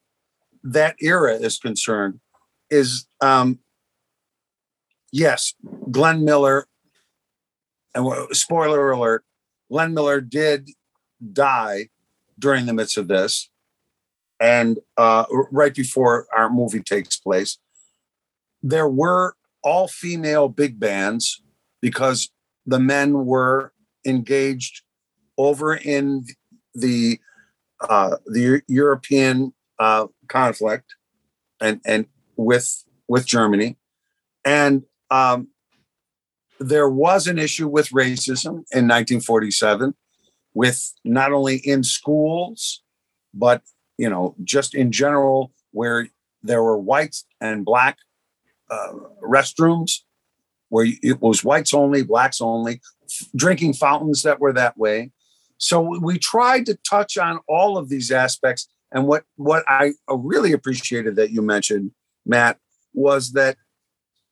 that 0.62 0.96
era 1.00 1.34
is 1.34 1.58
concerned, 1.58 2.20
is 2.70 3.06
um, 3.20 3.60
yes, 5.12 5.54
Glenn 5.90 6.24
Miller, 6.24 6.66
and 7.94 8.34
spoiler 8.36 8.90
alert, 8.90 9.24
Glenn 9.70 9.94
Miller 9.94 10.20
did 10.20 10.70
die 11.32 11.88
during 12.38 12.66
the 12.66 12.72
midst 12.72 12.96
of 12.96 13.06
this 13.06 13.48
and 14.40 14.78
uh, 14.96 15.24
right 15.50 15.74
before 15.74 16.26
our 16.36 16.50
movie 16.50 16.82
takes 16.82 17.16
place. 17.16 17.58
There 18.62 18.88
were 18.88 19.36
all 19.64 19.88
female 19.88 20.48
big 20.48 20.78
bands 20.78 21.42
because 21.80 22.30
the 22.66 22.78
men 22.78 23.24
were 23.26 23.72
engaged 24.06 24.82
over 25.36 25.74
in 25.74 26.24
the 26.74 27.18
uh, 27.80 28.16
the 28.26 28.62
European 28.68 29.52
uh, 29.78 30.06
conflict 30.28 30.94
and 31.60 31.80
and 31.84 32.06
with 32.36 32.84
with 33.08 33.26
Germany, 33.26 33.76
and 34.44 34.84
um, 35.10 35.48
there 36.60 36.88
was 36.88 37.26
an 37.26 37.38
issue 37.38 37.68
with 37.68 37.90
racism 37.90 38.64
in 38.72 38.86
1947, 38.88 39.94
with 40.54 40.92
not 41.04 41.32
only 41.32 41.56
in 41.56 41.82
schools 41.82 42.82
but 43.34 43.62
you 43.98 44.08
know 44.08 44.34
just 44.44 44.74
in 44.74 44.92
general 44.92 45.52
where 45.72 46.08
there 46.42 46.62
were 46.62 46.78
whites 46.78 47.24
and 47.40 47.64
black 47.64 47.98
uh, 48.70 48.92
restrooms 49.22 50.00
where 50.68 50.86
it 51.02 51.20
was 51.20 51.44
whites 51.44 51.72
only, 51.72 52.02
blacks 52.02 52.40
only, 52.40 52.80
drinking 53.36 53.74
fountains 53.74 54.22
that 54.22 54.40
were 54.40 54.52
that 54.52 54.76
way. 54.76 55.12
So 55.58 55.80
we 56.00 56.18
tried 56.18 56.66
to 56.66 56.78
touch 56.88 57.16
on 57.16 57.38
all 57.48 57.78
of 57.78 57.88
these 57.88 58.10
aspects. 58.10 58.68
And 58.92 59.06
what 59.06 59.24
what 59.36 59.64
I 59.68 59.92
really 60.08 60.52
appreciated 60.52 61.16
that 61.16 61.30
you 61.30 61.42
mentioned, 61.42 61.92
Matt, 62.26 62.58
was 62.92 63.32
that 63.32 63.56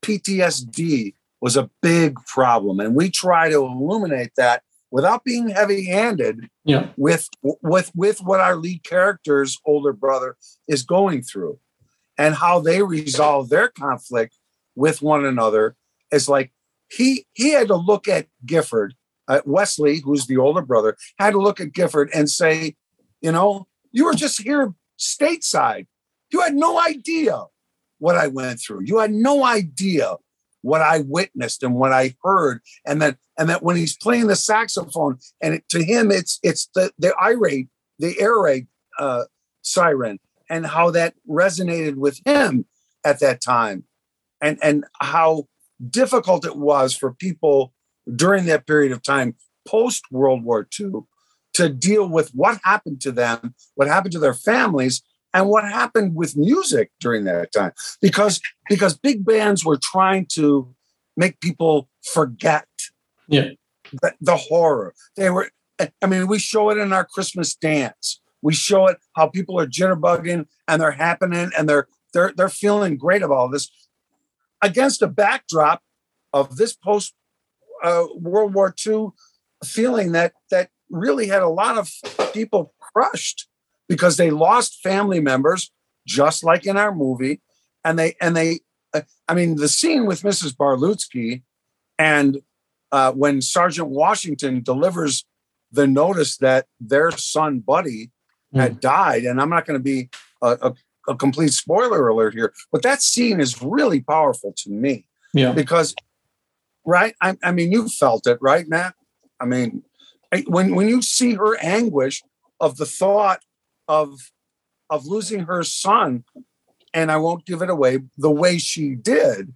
PTSD 0.02 1.14
was 1.40 1.56
a 1.56 1.70
big 1.80 2.16
problem, 2.26 2.80
and 2.80 2.94
we 2.94 3.10
try 3.10 3.48
to 3.48 3.56
illuminate 3.56 4.32
that 4.36 4.62
without 4.90 5.24
being 5.24 5.48
heavy-handed 5.48 6.48
yeah. 6.64 6.88
with 6.96 7.28
with 7.42 7.90
with 7.94 8.20
what 8.20 8.40
our 8.40 8.56
lead 8.56 8.84
character's 8.84 9.58
older 9.64 9.92
brother 9.92 10.36
is 10.68 10.82
going 10.82 11.22
through 11.22 11.58
and 12.18 12.34
how 12.34 12.60
they 12.60 12.82
resolve 12.82 13.48
their 13.48 13.68
conflict 13.68 14.36
with 14.74 15.02
one 15.02 15.24
another 15.24 15.76
is 16.10 16.28
like 16.28 16.52
he 16.90 17.26
he 17.32 17.52
had 17.52 17.68
to 17.68 17.76
look 17.76 18.08
at 18.08 18.26
Gifford, 18.44 18.94
uh, 19.28 19.40
Wesley, 19.44 20.00
who's 20.00 20.26
the 20.26 20.36
older 20.36 20.62
brother, 20.62 20.96
had 21.18 21.30
to 21.30 21.40
look 21.40 21.60
at 21.60 21.72
Gifford 21.72 22.10
and 22.14 22.30
say, 22.30 22.76
you 23.20 23.32
know, 23.32 23.66
you 23.92 24.04
were 24.04 24.14
just 24.14 24.42
here 24.42 24.74
stateside. 24.98 25.86
You 26.30 26.40
had 26.40 26.54
no 26.54 26.80
idea 26.80 27.44
what 27.98 28.16
I 28.16 28.26
went 28.26 28.60
through. 28.60 28.82
You 28.84 28.98
had 28.98 29.12
no 29.12 29.44
idea 29.44 30.16
what 30.62 30.80
I 30.80 31.00
witnessed 31.00 31.62
and 31.62 31.74
what 31.74 31.92
I 31.92 32.14
heard, 32.22 32.60
and 32.86 33.00
that 33.02 33.16
and 33.38 33.48
that 33.48 33.62
when 33.62 33.76
he's 33.76 33.96
playing 33.96 34.26
the 34.26 34.36
saxophone, 34.36 35.18
and 35.40 35.54
it, 35.54 35.68
to 35.70 35.82
him 35.82 36.10
it's 36.10 36.38
it's 36.42 36.68
the 36.74 36.92
the 36.98 37.14
irate, 37.20 37.68
the 37.98 38.18
air 38.20 38.38
raid 38.38 38.66
uh, 38.98 39.24
siren, 39.62 40.18
and 40.52 40.66
how 40.66 40.90
that 40.90 41.14
resonated 41.28 41.96
with 41.96 42.20
him 42.26 42.66
at 43.04 43.18
that 43.20 43.40
time. 43.40 43.84
And 44.40 44.58
and 44.62 44.84
how 45.00 45.48
difficult 45.90 46.44
it 46.44 46.56
was 46.56 46.94
for 46.94 47.12
people 47.12 47.72
during 48.14 48.44
that 48.46 48.66
period 48.66 48.92
of 48.92 49.02
time 49.02 49.34
post 49.66 50.04
world 50.10 50.44
war 50.44 50.68
ii 50.78 50.90
to 51.54 51.68
deal 51.68 52.08
with 52.08 52.30
what 52.30 52.60
happened 52.64 53.00
to 53.00 53.12
them 53.12 53.54
what 53.74 53.88
happened 53.88 54.12
to 54.12 54.18
their 54.18 54.34
families 54.34 55.02
and 55.34 55.48
what 55.48 55.64
happened 55.64 56.14
with 56.14 56.36
music 56.36 56.90
during 57.00 57.24
that 57.24 57.52
time. 57.52 57.72
Because 58.00 58.40
because 58.68 58.98
big 58.98 59.24
bands 59.24 59.64
were 59.64 59.78
trying 59.80 60.26
to 60.34 60.74
make 61.16 61.40
people 61.40 61.88
forget 62.12 62.66
yeah. 63.28 63.50
the, 64.02 64.12
the 64.20 64.36
horror. 64.36 64.94
They 65.16 65.30
were 65.30 65.50
i 66.02 66.06
mean 66.06 66.26
we 66.26 66.38
show 66.38 66.70
it 66.70 66.78
in 66.78 66.92
our 66.92 67.04
christmas 67.04 67.54
dance 67.54 68.20
we 68.42 68.52
show 68.52 68.86
it 68.88 68.98
how 69.14 69.28
people 69.28 69.58
are 69.58 69.66
jitterbugging 69.66 70.46
and 70.68 70.82
they're 70.82 70.92
happening 70.92 71.50
and 71.56 71.68
they're 71.68 71.86
they're 72.12 72.32
they're 72.36 72.48
feeling 72.48 72.96
great 72.96 73.22
about 73.22 73.36
all 73.36 73.48
this 73.48 73.70
against 74.62 75.02
a 75.02 75.08
backdrop 75.08 75.82
of 76.32 76.56
this 76.56 76.74
post 76.74 77.14
uh, 77.82 78.04
World 78.14 78.54
War 78.54 78.74
II 78.86 79.08
feeling 79.64 80.12
that 80.12 80.34
that 80.50 80.70
really 80.90 81.26
had 81.26 81.42
a 81.42 81.48
lot 81.48 81.78
of 81.78 81.90
people 82.32 82.74
crushed 82.78 83.48
because 83.88 84.16
they 84.16 84.30
lost 84.30 84.80
family 84.82 85.20
members, 85.20 85.70
just 86.06 86.44
like 86.44 86.66
in 86.66 86.76
our 86.76 86.94
movie, 86.94 87.40
and 87.84 87.98
they 87.98 88.14
and 88.20 88.36
they. 88.36 88.60
Uh, 88.94 89.02
I 89.26 89.34
mean, 89.34 89.56
the 89.56 89.68
scene 89.68 90.04
with 90.06 90.22
Mrs. 90.22 90.54
Barlutsky 90.54 91.42
and 91.98 92.42
uh, 92.90 93.12
when 93.12 93.40
Sergeant 93.40 93.88
Washington 93.88 94.62
delivers 94.62 95.24
the 95.70 95.86
notice 95.86 96.36
that 96.36 96.66
their 96.78 97.10
son 97.10 97.60
Buddy 97.60 98.11
had 98.54 98.80
died. 98.80 99.24
And 99.24 99.40
I'm 99.40 99.50
not 99.50 99.66
going 99.66 99.78
to 99.78 99.82
be 99.82 100.08
a, 100.42 100.58
a, 100.62 100.74
a, 101.08 101.16
complete 101.16 101.52
spoiler 101.52 102.08
alert 102.08 102.34
here, 102.34 102.52
but 102.70 102.82
that 102.82 103.02
scene 103.02 103.40
is 103.40 103.62
really 103.62 104.00
powerful 104.00 104.52
to 104.58 104.70
me. 104.70 105.06
Yeah. 105.34 105.52
Because, 105.52 105.94
right? 106.84 107.14
I, 107.20 107.36
I 107.42 107.52
mean, 107.52 107.72
you 107.72 107.88
felt 107.88 108.26
it, 108.26 108.38
right, 108.40 108.68
Matt? 108.68 108.94
I 109.40 109.44
mean, 109.44 109.82
when 110.46 110.74
when 110.74 110.88
you 110.88 111.02
see 111.02 111.34
her 111.34 111.56
anguish 111.58 112.22
of 112.60 112.76
the 112.76 112.86
thought 112.86 113.40
of 113.88 114.30
of 114.88 115.06
losing 115.06 115.40
her 115.40 115.62
son, 115.62 116.24
and 116.94 117.10
I 117.10 117.16
won't 117.16 117.46
give 117.46 117.62
it 117.62 117.70
away, 117.70 118.00
the 118.16 118.30
way 118.30 118.58
she 118.58 118.94
did 118.94 119.52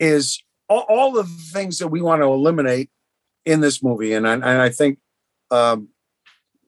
is 0.00 0.42
all, 0.68 0.84
all 0.88 1.18
of 1.18 1.28
the 1.28 1.44
things 1.52 1.78
that 1.78 1.88
we 1.88 2.00
want 2.00 2.22
to 2.22 2.26
eliminate 2.26 2.90
in 3.44 3.60
this 3.60 3.82
movie. 3.82 4.14
And 4.14 4.26
I, 4.26 4.34
and 4.34 4.44
I 4.44 4.70
think 4.70 4.98
um, 5.50 5.88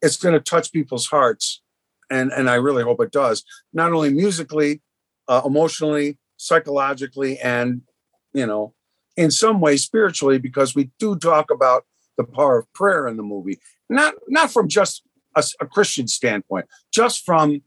it's 0.07 0.17
going 0.17 0.35
to 0.35 0.41
touch 0.41 0.73
people's 0.73 1.07
hearts, 1.07 1.61
and 2.11 2.33
and 2.33 2.49
I 2.49 2.55
really 2.55 2.85
hope 2.85 3.01
it 3.01 3.11
does. 3.11 3.45
Not 3.73 3.93
only 3.93 4.11
musically, 4.11 4.81
uh, 5.29 5.43
emotionally, 5.45 6.19
psychologically, 6.37 7.39
and 7.39 7.83
you 8.33 8.47
know, 8.47 8.75
in 9.17 9.31
some 9.31 9.61
way 9.61 9.77
spiritually, 9.77 10.39
because 10.39 10.75
we 10.75 10.91
do 10.99 11.17
talk 11.17 11.51
about 11.51 11.85
the 12.17 12.25
power 12.25 12.59
of 12.59 12.73
prayer 12.73 13.07
in 13.09 13.17
the 13.17 13.23
movie. 13.23 13.59
Not 13.91 14.15
not 14.29 14.53
from 14.53 14.69
just 14.69 15.03
a, 15.35 15.45
a 15.61 15.67
Christian 15.67 16.07
standpoint, 16.07 16.67
just 16.93 17.25
from 17.25 17.63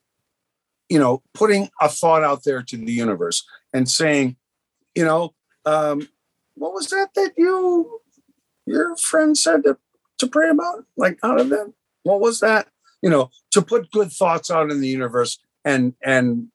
you 0.87 0.97
know 0.99 1.21
putting 1.33 1.69
a 1.81 1.89
thought 1.89 2.23
out 2.23 2.45
there 2.45 2.63
to 2.63 2.77
the 2.77 2.93
universe 2.93 3.45
and 3.73 3.89
saying, 3.89 4.37
you 4.95 5.03
know, 5.03 5.33
um, 5.65 6.07
what 6.55 6.73
was 6.73 6.87
that 6.89 7.09
that 7.15 7.33
you 7.37 7.99
your 8.65 8.95
friend 8.95 9.37
said 9.37 9.63
to, 9.63 9.77
to 10.19 10.27
pray 10.27 10.49
about? 10.49 10.85
Like 10.95 11.19
out 11.21 11.41
of 11.41 11.49
them? 11.49 11.73
What 12.03 12.19
was 12.19 12.39
that? 12.39 12.67
You 13.01 13.09
know, 13.09 13.29
to 13.51 13.61
put 13.61 13.91
good 13.91 14.11
thoughts 14.11 14.51
out 14.51 14.71
in 14.71 14.81
the 14.81 14.87
universe 14.87 15.39
and 15.65 15.93
and 16.03 16.47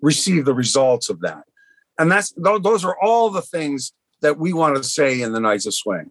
receive 0.00 0.44
the 0.44 0.54
results 0.54 1.08
of 1.08 1.20
that. 1.20 1.44
And 1.98 2.10
that's 2.10 2.32
those 2.36 2.84
are 2.84 2.96
all 3.00 3.30
the 3.30 3.42
things 3.42 3.92
that 4.20 4.38
we 4.38 4.52
want 4.52 4.76
to 4.76 4.82
say 4.82 5.20
in 5.20 5.32
the 5.32 5.40
Knights 5.40 5.66
of 5.66 5.74
Swing. 5.74 6.10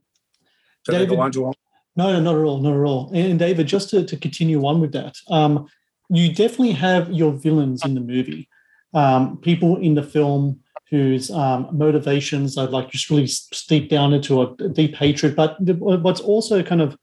Did 0.86 0.94
David, 0.94 1.12
I 1.12 1.16
go 1.16 1.22
on 1.22 1.54
No, 1.96 2.12
no, 2.12 2.20
not 2.20 2.36
at 2.36 2.44
all, 2.44 2.60
not 2.60 2.74
at 2.74 2.86
all. 2.86 3.12
And 3.14 3.40
David, 3.40 3.68
just 3.68 3.90
to, 3.90 4.06
to 4.06 4.18
continue 4.18 4.66
on 4.66 4.82
with 4.82 4.92
that, 4.94 5.18
um, 5.30 5.68
you 6.10 6.34
definitely 6.34 6.74
have 6.74 7.12
your 7.12 7.32
villains 7.32 7.84
in 7.86 7.96
the 7.96 8.02
movie. 8.02 8.48
Um, 8.94 9.38
people 9.38 9.78
in 9.78 9.96
the 9.96 10.04
film 10.04 10.60
whose 10.90 11.32
um, 11.32 11.68
motivations 11.72 12.58
are 12.58 12.68
like 12.68 12.92
just 12.92 13.10
really 13.10 13.28
steep 13.28 13.90
down 13.90 14.14
into 14.14 14.42
a 14.42 14.70
deep 14.70 14.96
hatred. 14.96 15.36
But 15.36 15.60
what's 15.60 16.22
also 16.22 16.62
kind 16.62 16.82
of 16.82 16.98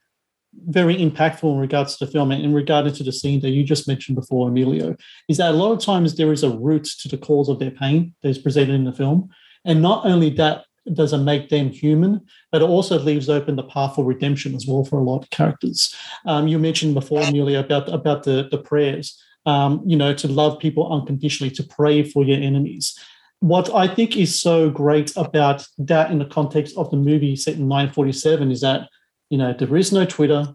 very 0.66 0.96
impactful 0.96 1.52
in 1.52 1.58
regards 1.58 1.96
to 1.96 2.04
the 2.04 2.10
film 2.10 2.32
and 2.32 2.44
in 2.44 2.52
regard 2.52 2.92
to 2.92 3.02
the 3.02 3.12
scene 3.12 3.40
that 3.40 3.50
you 3.50 3.64
just 3.64 3.88
mentioned 3.88 4.16
before, 4.16 4.48
Emilio, 4.48 4.96
is 5.28 5.36
that 5.38 5.50
a 5.50 5.56
lot 5.56 5.72
of 5.72 5.80
times 5.80 6.16
there 6.16 6.32
is 6.32 6.42
a 6.42 6.50
root 6.50 6.84
to 7.00 7.08
the 7.08 7.18
cause 7.18 7.48
of 7.48 7.58
their 7.58 7.70
pain 7.70 8.14
that 8.22 8.28
is 8.28 8.38
presented 8.38 8.74
in 8.74 8.84
the 8.84 8.92
film. 8.92 9.28
And 9.64 9.82
not 9.82 10.06
only 10.06 10.30
that, 10.30 10.64
doesn't 10.94 11.24
make 11.24 11.50
them 11.50 11.70
human, 11.70 12.20
but 12.50 12.62
it 12.62 12.68
also 12.68 12.98
leaves 12.98 13.28
open 13.28 13.56
the 13.56 13.62
path 13.62 13.94
for 13.94 14.04
redemption 14.04 14.54
as 14.54 14.66
well 14.66 14.84
for 14.84 14.98
a 14.98 15.04
lot 15.04 15.22
of 15.22 15.30
characters. 15.30 15.94
Um, 16.26 16.48
you 16.48 16.58
mentioned 16.58 16.94
before, 16.94 17.22
Emilio, 17.22 17.60
about 17.60 17.92
about 17.92 18.22
the 18.24 18.48
the 18.50 18.58
prayers. 18.58 19.20
Um, 19.46 19.82
you 19.86 19.96
know, 19.96 20.12
to 20.14 20.28
love 20.28 20.58
people 20.58 20.92
unconditionally, 20.92 21.50
to 21.52 21.62
pray 21.62 22.02
for 22.02 22.24
your 22.24 22.38
enemies. 22.38 22.98
What 23.40 23.74
I 23.74 23.88
think 23.88 24.16
is 24.16 24.40
so 24.40 24.70
great 24.70 25.12
about 25.16 25.66
that 25.78 26.10
in 26.10 26.18
the 26.18 26.26
context 26.26 26.76
of 26.76 26.90
the 26.90 26.96
movie 26.96 27.36
set 27.36 27.54
in 27.54 27.68
947 27.68 28.50
is 28.50 28.60
that, 28.60 28.88
you 29.30 29.38
know, 29.38 29.52
there 29.52 29.76
is 29.76 29.92
no 29.92 30.04
Twitter, 30.04 30.54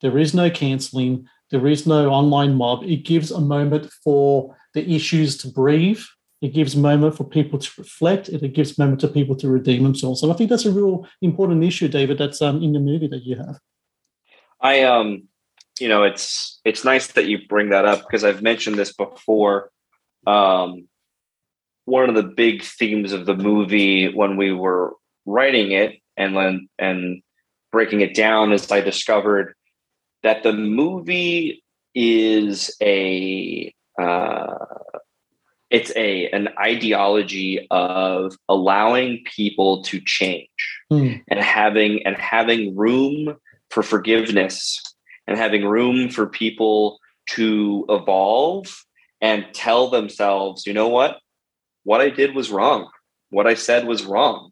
there 0.00 0.16
is 0.16 0.32
no 0.32 0.48
canceling, 0.48 1.28
there 1.50 1.66
is 1.66 1.86
no 1.86 2.10
online 2.10 2.54
mob. 2.54 2.84
It 2.84 3.04
gives 3.04 3.30
a 3.30 3.40
moment 3.40 3.90
for 4.04 4.56
the 4.74 4.94
issues 4.94 5.36
to 5.38 5.48
breathe 5.48 6.02
it 6.40 6.54
gives 6.54 6.74
a 6.74 6.78
moment 6.78 7.16
for 7.16 7.24
people 7.24 7.58
to 7.58 7.70
reflect. 7.76 8.28
It 8.28 8.54
gives 8.54 8.78
moment 8.78 9.00
to 9.00 9.08
people 9.08 9.36
to 9.36 9.48
redeem 9.50 9.82
themselves. 9.82 10.22
And 10.22 10.32
I 10.32 10.34
think 10.34 10.48
that's 10.48 10.64
a 10.64 10.72
real 10.72 11.06
important 11.20 11.62
issue, 11.64 11.88
David. 11.88 12.16
That's 12.16 12.40
um, 12.40 12.62
in 12.62 12.72
the 12.72 12.80
movie 12.80 13.08
that 13.08 13.24
you 13.24 13.36
have. 13.36 13.58
I 14.60 14.82
um, 14.82 15.28
you 15.78 15.88
know, 15.88 16.02
it's 16.02 16.60
it's 16.64 16.84
nice 16.84 17.08
that 17.08 17.26
you 17.26 17.46
bring 17.46 17.70
that 17.70 17.84
up 17.84 18.00
because 18.00 18.24
I've 18.24 18.42
mentioned 18.42 18.76
this 18.76 18.92
before. 18.92 19.70
Um, 20.26 20.88
one 21.90 22.08
of 22.08 22.14
the 22.14 22.22
big 22.22 22.62
themes 22.62 23.12
of 23.12 23.26
the 23.26 23.34
movie 23.34 24.12
when 24.14 24.36
we 24.36 24.52
were 24.52 24.92
writing 25.26 25.72
it 25.72 26.00
and 26.16 26.36
then 26.36 26.68
and 26.78 27.22
breaking 27.72 28.00
it 28.00 28.14
down 28.14 28.52
is 28.52 28.70
I 28.70 28.80
discovered 28.80 29.54
that 30.22 30.42
the 30.42 30.52
movie 30.52 31.62
is 31.94 32.74
a 32.80 33.74
uh, 34.00 34.54
it's 35.70 35.92
a 35.96 36.28
an 36.30 36.48
ideology 36.58 37.66
of 37.70 38.36
allowing 38.48 39.22
people 39.24 39.82
to 39.84 40.00
change 40.00 40.48
mm. 40.92 41.20
and 41.28 41.40
having 41.40 42.06
and 42.06 42.16
having 42.16 42.76
room 42.76 43.36
for 43.70 43.82
forgiveness 43.82 44.80
and 45.26 45.36
having 45.36 45.64
room 45.64 46.08
for 46.08 46.26
people 46.26 46.98
to 47.28 47.84
evolve 47.88 48.84
and 49.20 49.46
tell 49.52 49.90
themselves 49.90 50.66
you 50.66 50.72
know 50.72 50.88
what 50.88 51.18
what 51.84 52.00
i 52.00 52.10
did 52.10 52.34
was 52.34 52.50
wrong. 52.50 52.90
What 53.30 53.46
i 53.46 53.54
said 53.54 53.86
was 53.86 54.04
wrong. 54.04 54.50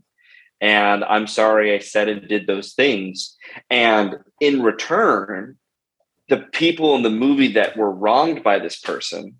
And 0.60 1.04
i'm 1.04 1.26
sorry 1.26 1.74
i 1.74 1.78
said 1.78 2.08
and 2.08 2.28
did 2.28 2.46
those 2.46 2.74
things. 2.74 3.36
And 3.70 4.16
in 4.40 4.62
return 4.62 5.56
the 6.28 6.38
people 6.52 6.94
in 6.94 7.02
the 7.02 7.10
movie 7.10 7.52
that 7.52 7.76
were 7.76 7.90
wronged 7.90 8.42
by 8.42 8.58
this 8.58 8.78
person 8.78 9.36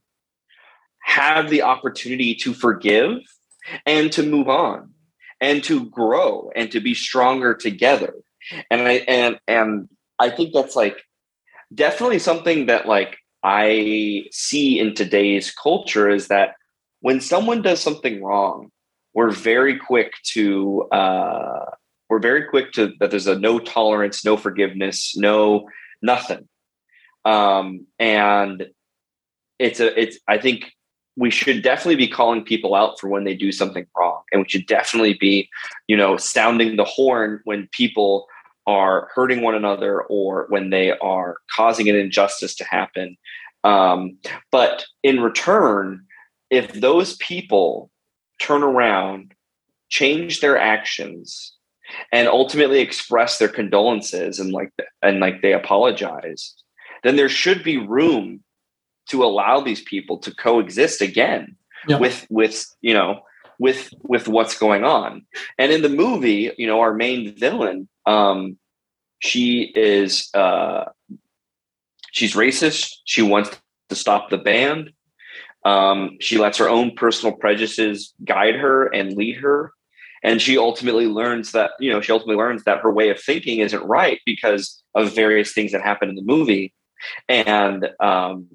have 1.03 1.51
the 1.51 1.63
opportunity 1.63 2.35
to 2.35 2.55
forgive 2.55 3.19
and 3.87 4.11
to 4.13 4.23
move 4.23 4.49
on 4.49 4.91
and 5.41 5.63
to 5.65 5.89
grow 5.91 6.51
and 6.57 6.71
to 6.73 6.81
be 6.81 6.95
stronger 6.95 7.55
together. 7.55 8.15
And 8.71 8.83
i 8.83 8.93
and 9.07 9.39
and 9.47 9.89
i 10.19 10.31
think 10.31 10.55
that's 10.55 10.77
like 10.77 11.03
definitely 11.75 12.19
something 12.19 12.67
that 12.67 12.87
like 12.89 13.19
i 13.43 14.25
see 14.31 14.79
in 14.79 14.95
today's 14.95 15.51
culture 15.51 16.09
is 16.09 16.29
that 16.29 16.55
when 17.01 17.21
someone 17.21 17.63
does 17.63 17.81
something 17.81 18.23
wrong 18.23 18.71
we're 19.15 19.31
very 19.31 19.77
quick 19.77 20.13
to 20.23 20.83
uh 20.93 21.65
we're 22.09 22.21
very 22.21 22.45
quick 22.45 22.73
to 22.73 22.93
that 23.01 23.11
there's 23.11 23.27
a 23.27 23.39
no 23.39 23.59
tolerance 23.59 24.25
no 24.25 24.37
forgiveness 24.37 25.17
no 25.17 25.69
nothing. 26.03 26.49
Um 27.25 27.87
and 27.99 28.69
it's 29.59 29.81
a 29.81 30.01
it's 30.01 30.19
i 30.29 30.39
think 30.39 30.73
we 31.17 31.31
should 31.31 31.63
definitely 31.63 31.97
be 31.97 32.07
calling 32.07 32.45
people 32.45 32.77
out 32.77 33.01
for 33.01 33.09
when 33.09 33.25
they 33.25 33.35
do 33.35 33.51
something 33.51 33.85
wrong. 33.97 34.23
And 34.31 34.41
we 34.41 34.49
should 34.49 34.67
definitely 34.67 35.15
be 35.15 35.49
you 35.89 35.97
know 35.97 36.17
sounding 36.17 36.77
the 36.77 36.85
horn 36.85 37.41
when 37.45 37.69
people 37.73 38.27
are 38.67 39.09
hurting 39.15 39.43
one 39.43 39.55
another 39.55 40.03
or 40.03 40.47
when 40.51 40.71
they 40.71 40.93
are 40.99 41.39
causing 41.57 41.89
an 41.89 41.97
injustice 41.97 42.55
to 42.55 42.65
happen. 42.65 43.17
Um, 43.65 44.19
but 44.53 44.85
in 45.03 45.21
return 45.21 46.05
if 46.51 46.73
those 46.73 47.17
people 47.17 47.91
turn 48.41 48.63
around 48.63 49.35
change 49.89 50.41
their 50.41 50.59
actions 50.59 51.55
and 52.13 52.29
ultimately 52.29 52.81
express 52.81 53.39
their 53.39 53.49
condolences 53.49 54.39
and 54.39 54.53
like 54.53 54.71
and 55.03 55.21
like 55.21 55.41
they 55.41 55.53
apologize 55.53 56.55
then 57.03 57.17
there 57.17 57.29
should 57.29 57.63
be 57.63 57.79
room 57.79 58.43
to 59.09 59.25
allow 59.25 59.61
these 59.61 59.83
people 59.83 60.19
to 60.19 60.35
coexist 60.35 61.01
again 61.01 61.57
yeah. 61.87 61.99
with 61.99 62.27
with 62.31 62.67
you 62.81 62.95
know 62.95 63.21
with 63.59 63.93
with 64.03 64.29
what's 64.29 64.57
going 64.57 64.85
on. 64.85 65.27
And 65.59 65.73
in 65.73 65.83
the 65.83 65.89
movie 65.89 66.53
you 66.57 66.67
know 66.67 66.81
our 66.81 66.95
main 66.95 67.37
villain 67.37 67.89
um 68.07 68.59
she 69.21 69.73
is 69.75 70.31
uh 70.35 70.85
she's 72.13 72.35
racist. 72.35 72.97
She 73.05 73.23
wants 73.23 73.51
to 73.89 73.95
stop 73.95 74.31
the 74.31 74.39
band 74.39 74.93
um 75.69 76.17
she 76.21 76.39
lets 76.39 76.57
her 76.59 76.69
own 76.69 76.95
personal 76.95 77.35
prejudices 77.37 78.15
guide 78.25 78.55
her 78.55 78.87
and 78.87 79.13
lead 79.13 79.37
her. 79.37 79.73
And 80.23 80.43
she 80.43 80.59
ultimately 80.59 81.07
learns 81.07 81.53
that 81.53 81.73
you 81.79 81.91
know 81.93 82.01
she 82.01 82.13
ultimately 82.13 82.37
learns 82.37 82.65
that 82.65 82.81
her 82.81 82.93
way 82.93 83.11
of 83.11 83.21
thinking 83.21 83.61
isn't 83.61 83.85
right 83.85 84.21
because 84.25 84.83
of 84.95 85.15
various 85.15 85.53
things 85.53 85.73
that 85.73 85.83
happen 85.83 86.09
in 86.09 86.17
the 86.17 86.23
movie. 86.23 86.73
And 87.29 87.89
um 88.01 88.49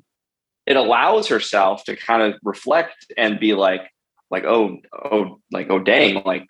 it 0.65 0.77
allows 0.77 1.27
herself 1.27 1.83
to 1.83 1.95
kind 1.95 2.21
of 2.21 2.39
reflect 2.43 3.11
and 3.17 3.39
be 3.39 3.53
like 3.53 3.83
like 4.31 4.45
oh 4.45 4.77
oh 4.93 5.39
like 5.51 5.67
oh 5.69 5.79
dang 5.79 6.23
like 6.25 6.47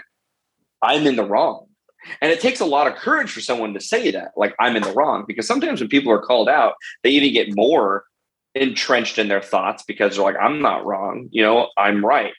i'm 0.81 1.05
in 1.05 1.15
the 1.15 1.25
wrong. 1.25 1.65
And 2.21 2.31
it 2.31 2.41
takes 2.41 2.59
a 2.59 2.65
lot 2.65 2.87
of 2.87 2.95
courage 2.95 3.31
for 3.31 3.39
someone 3.39 3.73
to 3.73 3.81
say 3.81 4.11
that 4.11 4.31
like 4.37 4.53
i'm 4.59 4.75
in 4.75 4.83
the 4.83 4.93
wrong 4.93 5.25
because 5.27 5.47
sometimes 5.47 5.79
when 5.79 5.89
people 5.89 6.11
are 6.11 6.21
called 6.21 6.49
out 6.49 6.73
they 7.01 7.11
even 7.11 7.33
get 7.33 7.55
more 7.55 8.05
entrenched 8.55 9.17
in 9.17 9.27
their 9.27 9.41
thoughts 9.41 9.83
because 9.83 10.15
they're 10.15 10.25
like 10.25 10.35
i'm 10.39 10.61
not 10.61 10.85
wrong 10.85 11.27
you 11.31 11.41
know 11.41 11.69
i'm 11.77 12.05
right 12.05 12.33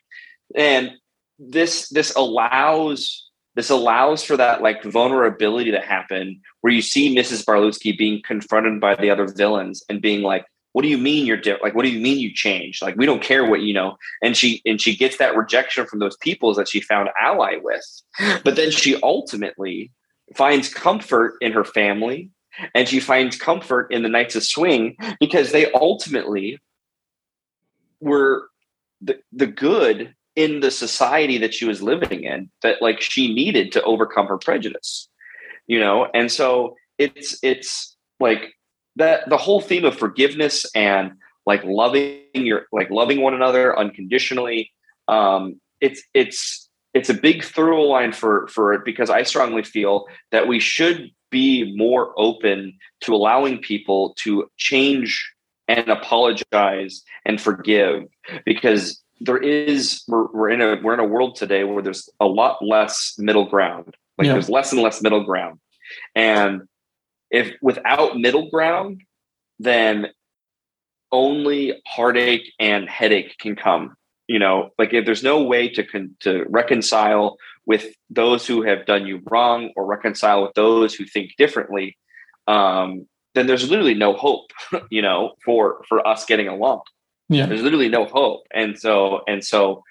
and 0.55 0.93
this 1.39 1.89
this 1.89 2.15
allows 2.15 3.29
this 3.57 3.71
allows 3.71 4.23
for 4.23 4.37
that 4.37 4.63
like 4.63 4.83
vulnerability 4.83 5.71
to 5.71 5.81
happen 5.81 6.41
where 6.61 6.73
you 6.73 6.83
see 6.83 7.15
mrs 7.15 7.45
barlutsky 7.45 7.97
being 7.97 8.23
confronted 8.25 8.81
by 8.81 8.95
the 8.95 9.11
other 9.11 9.27
villains 9.27 9.83
and 9.89 10.01
being 10.01 10.23
like 10.23 10.47
what 10.75 10.83
do 10.83 10.89
you 10.89 10.99
mean 10.99 11.25
you're 11.25 11.37
different? 11.37 11.63
Like, 11.63 11.77
what 11.77 11.85
do 11.85 11.89
you 11.89 12.01
mean 12.01 12.19
you 12.19 12.35
changed? 12.35 12.83
Like, 12.83 12.97
we 12.97 13.07
don't 13.07 13.23
care 13.23 13.49
what 13.49 13.61
you 13.61 13.73
know. 13.73 13.97
And 14.21 14.37
she 14.37 14.61
and 14.67 14.81
she 14.81 14.97
gets 14.97 15.19
that 15.19 15.37
rejection 15.37 15.87
from 15.87 16.01
those 16.01 16.17
peoples 16.17 16.57
that 16.57 16.69
she 16.69 16.81
found 16.81 17.11
ally 17.19 17.59
with. 17.63 18.03
But 18.45 18.57
then 18.57 18.73
she 18.73 19.01
ultimately 19.01 19.93
finds 20.37 20.75
comfort 20.75 21.37
in 21.41 21.53
her 21.53 21.63
family 21.63 22.31
and 22.75 22.89
she 22.89 23.01
finds 23.01 23.37
comfort 23.37 23.93
in 23.93 24.03
the 24.03 24.09
Knights 24.09 24.37
of 24.37 24.45
Swing 24.45 24.97
because 25.21 25.53
they 25.53 25.71
ultimately 25.73 26.59
were 28.01 28.49
the, 29.01 29.19
the 29.33 29.47
good 29.47 30.15
in 30.37 30.61
the 30.61 30.71
society 30.71 31.39
that 31.39 31.55
she 31.55 31.65
was 31.65 31.83
living 31.83 32.25
in 32.25 32.51
that 32.63 32.83
like 32.83 33.01
she 33.01 33.33
needed 33.33 33.73
to 33.73 33.83
overcome 33.83 34.27
her 34.27 34.39
prejudice 34.39 35.09
you 35.67 35.81
know? 35.81 36.09
And 36.15 36.31
so 36.31 36.77
it's 36.99 37.39
it's 37.43 37.97
like 38.21 38.55
that 38.97 39.29
the 39.29 39.37
whole 39.37 39.61
theme 39.61 39.85
of 39.85 39.97
forgiveness 39.97 40.67
and 40.75 41.13
like 41.47 41.63
loving 41.65 42.21
your 42.35 42.67
like 42.73 42.91
loving 42.91 43.21
one 43.21 43.35
another 43.35 43.77
unconditionally 43.77 44.71
um 45.09 45.61
it's 45.81 46.03
it's 46.15 46.71
it's 46.95 47.11
a 47.11 47.15
big 47.15 47.43
through 47.43 47.87
line 47.89 48.13
for 48.13 48.47
for 48.47 48.73
it 48.73 48.85
because 48.85 49.11
i 49.11 49.25
strongly 49.25 49.65
feel 49.65 50.07
that 50.31 50.47
we 50.47 50.61
should 50.61 51.11
be 51.35 51.77
more 51.77 52.15
open 52.17 52.73
to 53.03 53.15
allowing 53.15 53.59
people 53.59 54.15
to 54.19 54.49
change 54.57 55.11
and 55.67 55.89
apologize 55.89 57.03
and 57.25 57.41
forgive 57.41 58.05
because 58.45 59.03
there 59.21 59.39
is 59.39 60.03
we're, 60.09 60.29
we're 60.33 60.51
in 60.51 60.61
a 60.61 60.79
we're 60.83 60.95
in 60.95 61.01
a 61.01 61.13
world 61.17 61.35
today 61.35 61.65
where 61.65 61.83
there's 61.83 62.09
a 62.21 62.27
lot 62.27 62.65
less 62.65 63.15
middle 63.19 63.47
ground 63.47 63.97
like 64.19 64.27
yeah. 64.27 64.33
there's 64.35 64.51
less 64.51 64.73
and 64.73 64.83
less 64.83 65.03
middle 65.03 65.25
ground 65.25 65.59
and 66.15 66.63
if 67.31 67.53
without 67.61 68.17
middle 68.17 68.49
ground, 68.51 69.03
then 69.59 70.09
only 71.11 71.81
heartache 71.87 72.53
and 72.59 72.89
headache 72.89 73.37
can 73.39 73.57
come. 73.57 73.97
You 74.29 74.39
know, 74.39 74.71
like 74.79 74.93
if 74.93 75.05
there's 75.05 75.23
no 75.23 75.43
way 75.43 75.69
to 75.69 75.85
con- 75.85 76.17
to 76.21 76.45
reconcile 76.49 77.37
with 77.67 77.87
those 78.11 78.47
who 78.47 78.63
have 78.63 78.87
done 78.87 79.07
you 79.07 79.21
wrong 79.31 79.71
or 79.77 79.87
reconcile 79.87 80.43
with 80.43 80.55
those 80.55 80.95
who 80.95 81.05
think 81.05 81.33
differently, 81.37 81.97
um, 82.47 83.07
then 83.35 83.47
there's 83.47 83.69
literally 83.69 83.95
no 83.95 84.15
hope. 84.15 84.51
You 84.91 85.03
know, 85.03 85.35
for 85.45 85.85
for 85.89 86.07
us 86.07 86.25
getting 86.25 86.49
along. 86.49 86.83
Yeah, 87.29 87.47
there's 87.47 87.63
literally 87.63 87.89
no 87.89 88.07
hope, 88.07 88.43
and 88.53 88.79
so 88.79 89.21
and 89.27 89.45
so 89.45 89.83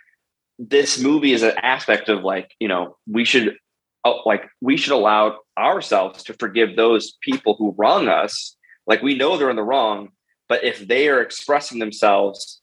this 0.60 1.00
movie 1.00 1.34
is 1.34 1.44
an 1.44 1.58
aspect 1.62 2.10
of 2.10 2.24
like 2.24 2.52
you 2.60 2.68
know 2.68 2.98
we 3.08 3.26
should 3.26 3.58
oh, 4.04 4.22
like 4.26 4.50
we 4.62 4.78
should 4.78 4.94
allow 4.94 5.40
ourselves 5.58 6.24
to 6.24 6.34
forgive 6.34 6.76
those 6.76 7.18
people 7.22 7.56
who 7.58 7.76
wrong 7.78 8.08
us. 8.08 8.56
Like 8.88 9.02
we 9.02 9.16
know 9.16 9.38
they're 9.38 9.50
in 9.50 9.56
the 9.56 9.64
wrong, 9.64 10.10
but 10.50 10.64
if 10.64 10.88
they 10.88 11.08
are 11.08 11.22
expressing 11.22 11.80
themselves 11.80 12.62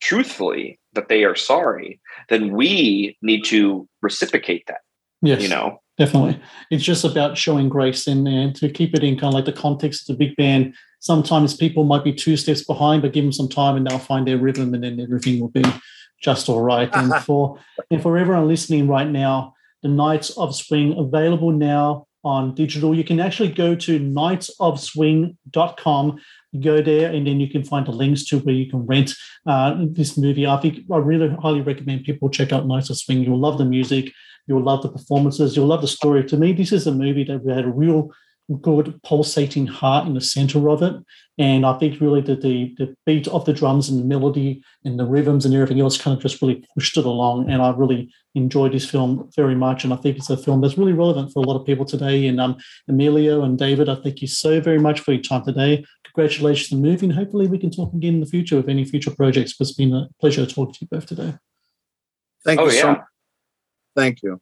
truthfully 0.00 0.78
that 0.98 1.08
they 1.08 1.24
are 1.24 1.36
sorry, 1.36 2.00
then 2.28 2.50
we 2.50 3.16
need 3.22 3.44
to 3.44 3.88
reciprocate 4.02 4.66
that. 4.66 4.80
Yes, 5.22 5.42
you 5.42 5.48
know, 5.48 5.80
definitely. 5.96 6.40
It's 6.70 6.84
just 6.84 7.04
about 7.04 7.38
showing 7.38 7.68
grace 7.68 8.08
and, 8.08 8.26
and 8.26 8.56
to 8.56 8.68
keep 8.68 8.94
it 8.94 9.04
in 9.04 9.14
kind 9.14 9.28
of 9.28 9.34
like 9.34 9.44
the 9.44 9.52
context 9.52 10.10
of 10.10 10.18
the 10.18 10.26
big 10.26 10.34
band. 10.36 10.74
Sometimes 11.00 11.56
people 11.56 11.84
might 11.84 12.02
be 12.02 12.12
two 12.12 12.36
steps 12.36 12.64
behind, 12.64 13.02
but 13.02 13.12
give 13.12 13.22
them 13.24 13.32
some 13.32 13.48
time 13.48 13.76
and 13.76 13.86
they'll 13.86 14.00
find 14.00 14.26
their 14.26 14.38
rhythm, 14.38 14.74
and 14.74 14.82
then 14.82 14.98
everything 15.00 15.38
will 15.40 15.50
be 15.50 15.62
just 16.20 16.48
all 16.48 16.62
right. 16.62 16.90
and 16.94 17.14
for 17.24 17.60
and 17.90 18.02
for 18.02 18.18
everyone 18.18 18.48
listening 18.48 18.88
right 18.88 19.08
now, 19.08 19.54
the 19.82 19.88
Knights 19.88 20.30
of 20.36 20.54
Swing 20.54 20.94
available 20.98 21.52
now 21.52 22.06
on 22.24 22.54
digital. 22.54 22.94
You 22.94 23.04
can 23.04 23.20
actually 23.20 23.52
go 23.52 23.74
to 23.76 24.00
knightsofswing.com 24.00 26.20
go 26.60 26.80
there 26.80 27.12
and 27.12 27.26
then 27.26 27.40
you 27.40 27.48
can 27.48 27.62
find 27.62 27.86
the 27.86 27.92
links 27.92 28.24
to 28.24 28.38
where 28.40 28.54
you 28.54 28.70
can 28.70 28.86
rent 28.86 29.12
uh, 29.46 29.76
this 29.90 30.16
movie. 30.16 30.46
I 30.46 30.56
think 30.58 30.80
I 30.90 30.96
really 30.96 31.28
highly 31.40 31.60
recommend 31.60 32.04
people 32.04 32.30
check 32.30 32.52
out 32.52 32.66
Knights 32.66 32.90
of 32.90 32.98
Swing. 32.98 33.22
You'll 33.22 33.38
love 33.38 33.58
the 33.58 33.64
music, 33.64 34.12
you'll 34.46 34.62
love 34.62 34.82
the 34.82 34.88
performances, 34.88 35.56
you'll 35.56 35.66
love 35.66 35.82
the 35.82 35.88
story. 35.88 36.24
To 36.24 36.36
me, 36.36 36.52
this 36.52 36.72
is 36.72 36.86
a 36.86 36.92
movie 36.92 37.24
that 37.24 37.44
we 37.44 37.52
had 37.52 37.64
a 37.64 37.70
real 37.70 38.10
good 38.56 38.98
pulsating 39.02 39.66
heart 39.66 40.06
in 40.06 40.14
the 40.14 40.20
center 40.20 40.68
of 40.70 40.82
it. 40.82 40.94
And 41.36 41.64
I 41.64 41.78
think 41.78 42.00
really 42.00 42.20
that 42.22 42.40
the, 42.40 42.74
the 42.78 42.94
beat 43.06 43.28
of 43.28 43.44
the 43.44 43.52
drums 43.52 43.88
and 43.88 44.00
the 44.00 44.04
melody 44.04 44.62
and 44.84 44.98
the 44.98 45.04
rhythms 45.04 45.44
and 45.44 45.54
everything 45.54 45.80
else 45.80 46.00
kind 46.00 46.16
of 46.16 46.22
just 46.22 46.42
really 46.42 46.64
pushed 46.74 46.96
it 46.96 47.04
along. 47.04 47.48
And 47.48 47.62
I 47.62 47.70
really 47.70 48.10
enjoyed 48.34 48.72
this 48.72 48.88
film 48.88 49.30
very 49.36 49.54
much. 49.54 49.84
And 49.84 49.92
I 49.92 49.96
think 49.96 50.16
it's 50.16 50.30
a 50.30 50.36
film 50.36 50.60
that's 50.60 50.78
really 50.78 50.94
relevant 50.94 51.32
for 51.32 51.44
a 51.44 51.46
lot 51.46 51.58
of 51.58 51.66
people 51.66 51.84
today. 51.84 52.26
And 52.26 52.40
um, 52.40 52.56
Emilio 52.88 53.42
and 53.42 53.56
David, 53.56 53.88
I 53.88 53.96
thank 53.96 54.20
you 54.20 54.26
so 54.28 54.60
very 54.60 54.78
much 54.80 55.00
for 55.00 55.12
your 55.12 55.22
time 55.22 55.44
today. 55.44 55.84
Congratulations 56.04 56.72
on 56.72 56.82
the 56.82 56.88
movie. 56.88 57.06
And 57.06 57.14
hopefully 57.14 57.46
we 57.46 57.58
can 57.58 57.70
talk 57.70 57.92
again 57.94 58.14
in 58.14 58.20
the 58.20 58.26
future 58.26 58.56
with 58.56 58.68
any 58.68 58.84
future 58.84 59.12
projects. 59.12 59.54
But 59.56 59.68
It's 59.68 59.76
been 59.76 59.94
a 59.94 60.08
pleasure 60.20 60.44
to 60.44 60.52
talk 60.52 60.72
to 60.72 60.78
you 60.80 60.88
both 60.90 61.06
today. 61.06 61.34
Thank 62.44 62.60
Oh, 62.60 62.64
you 62.64 62.70
so 62.72 62.86
much. 62.88 63.00
Thank 63.94 64.22
you. 64.22 64.40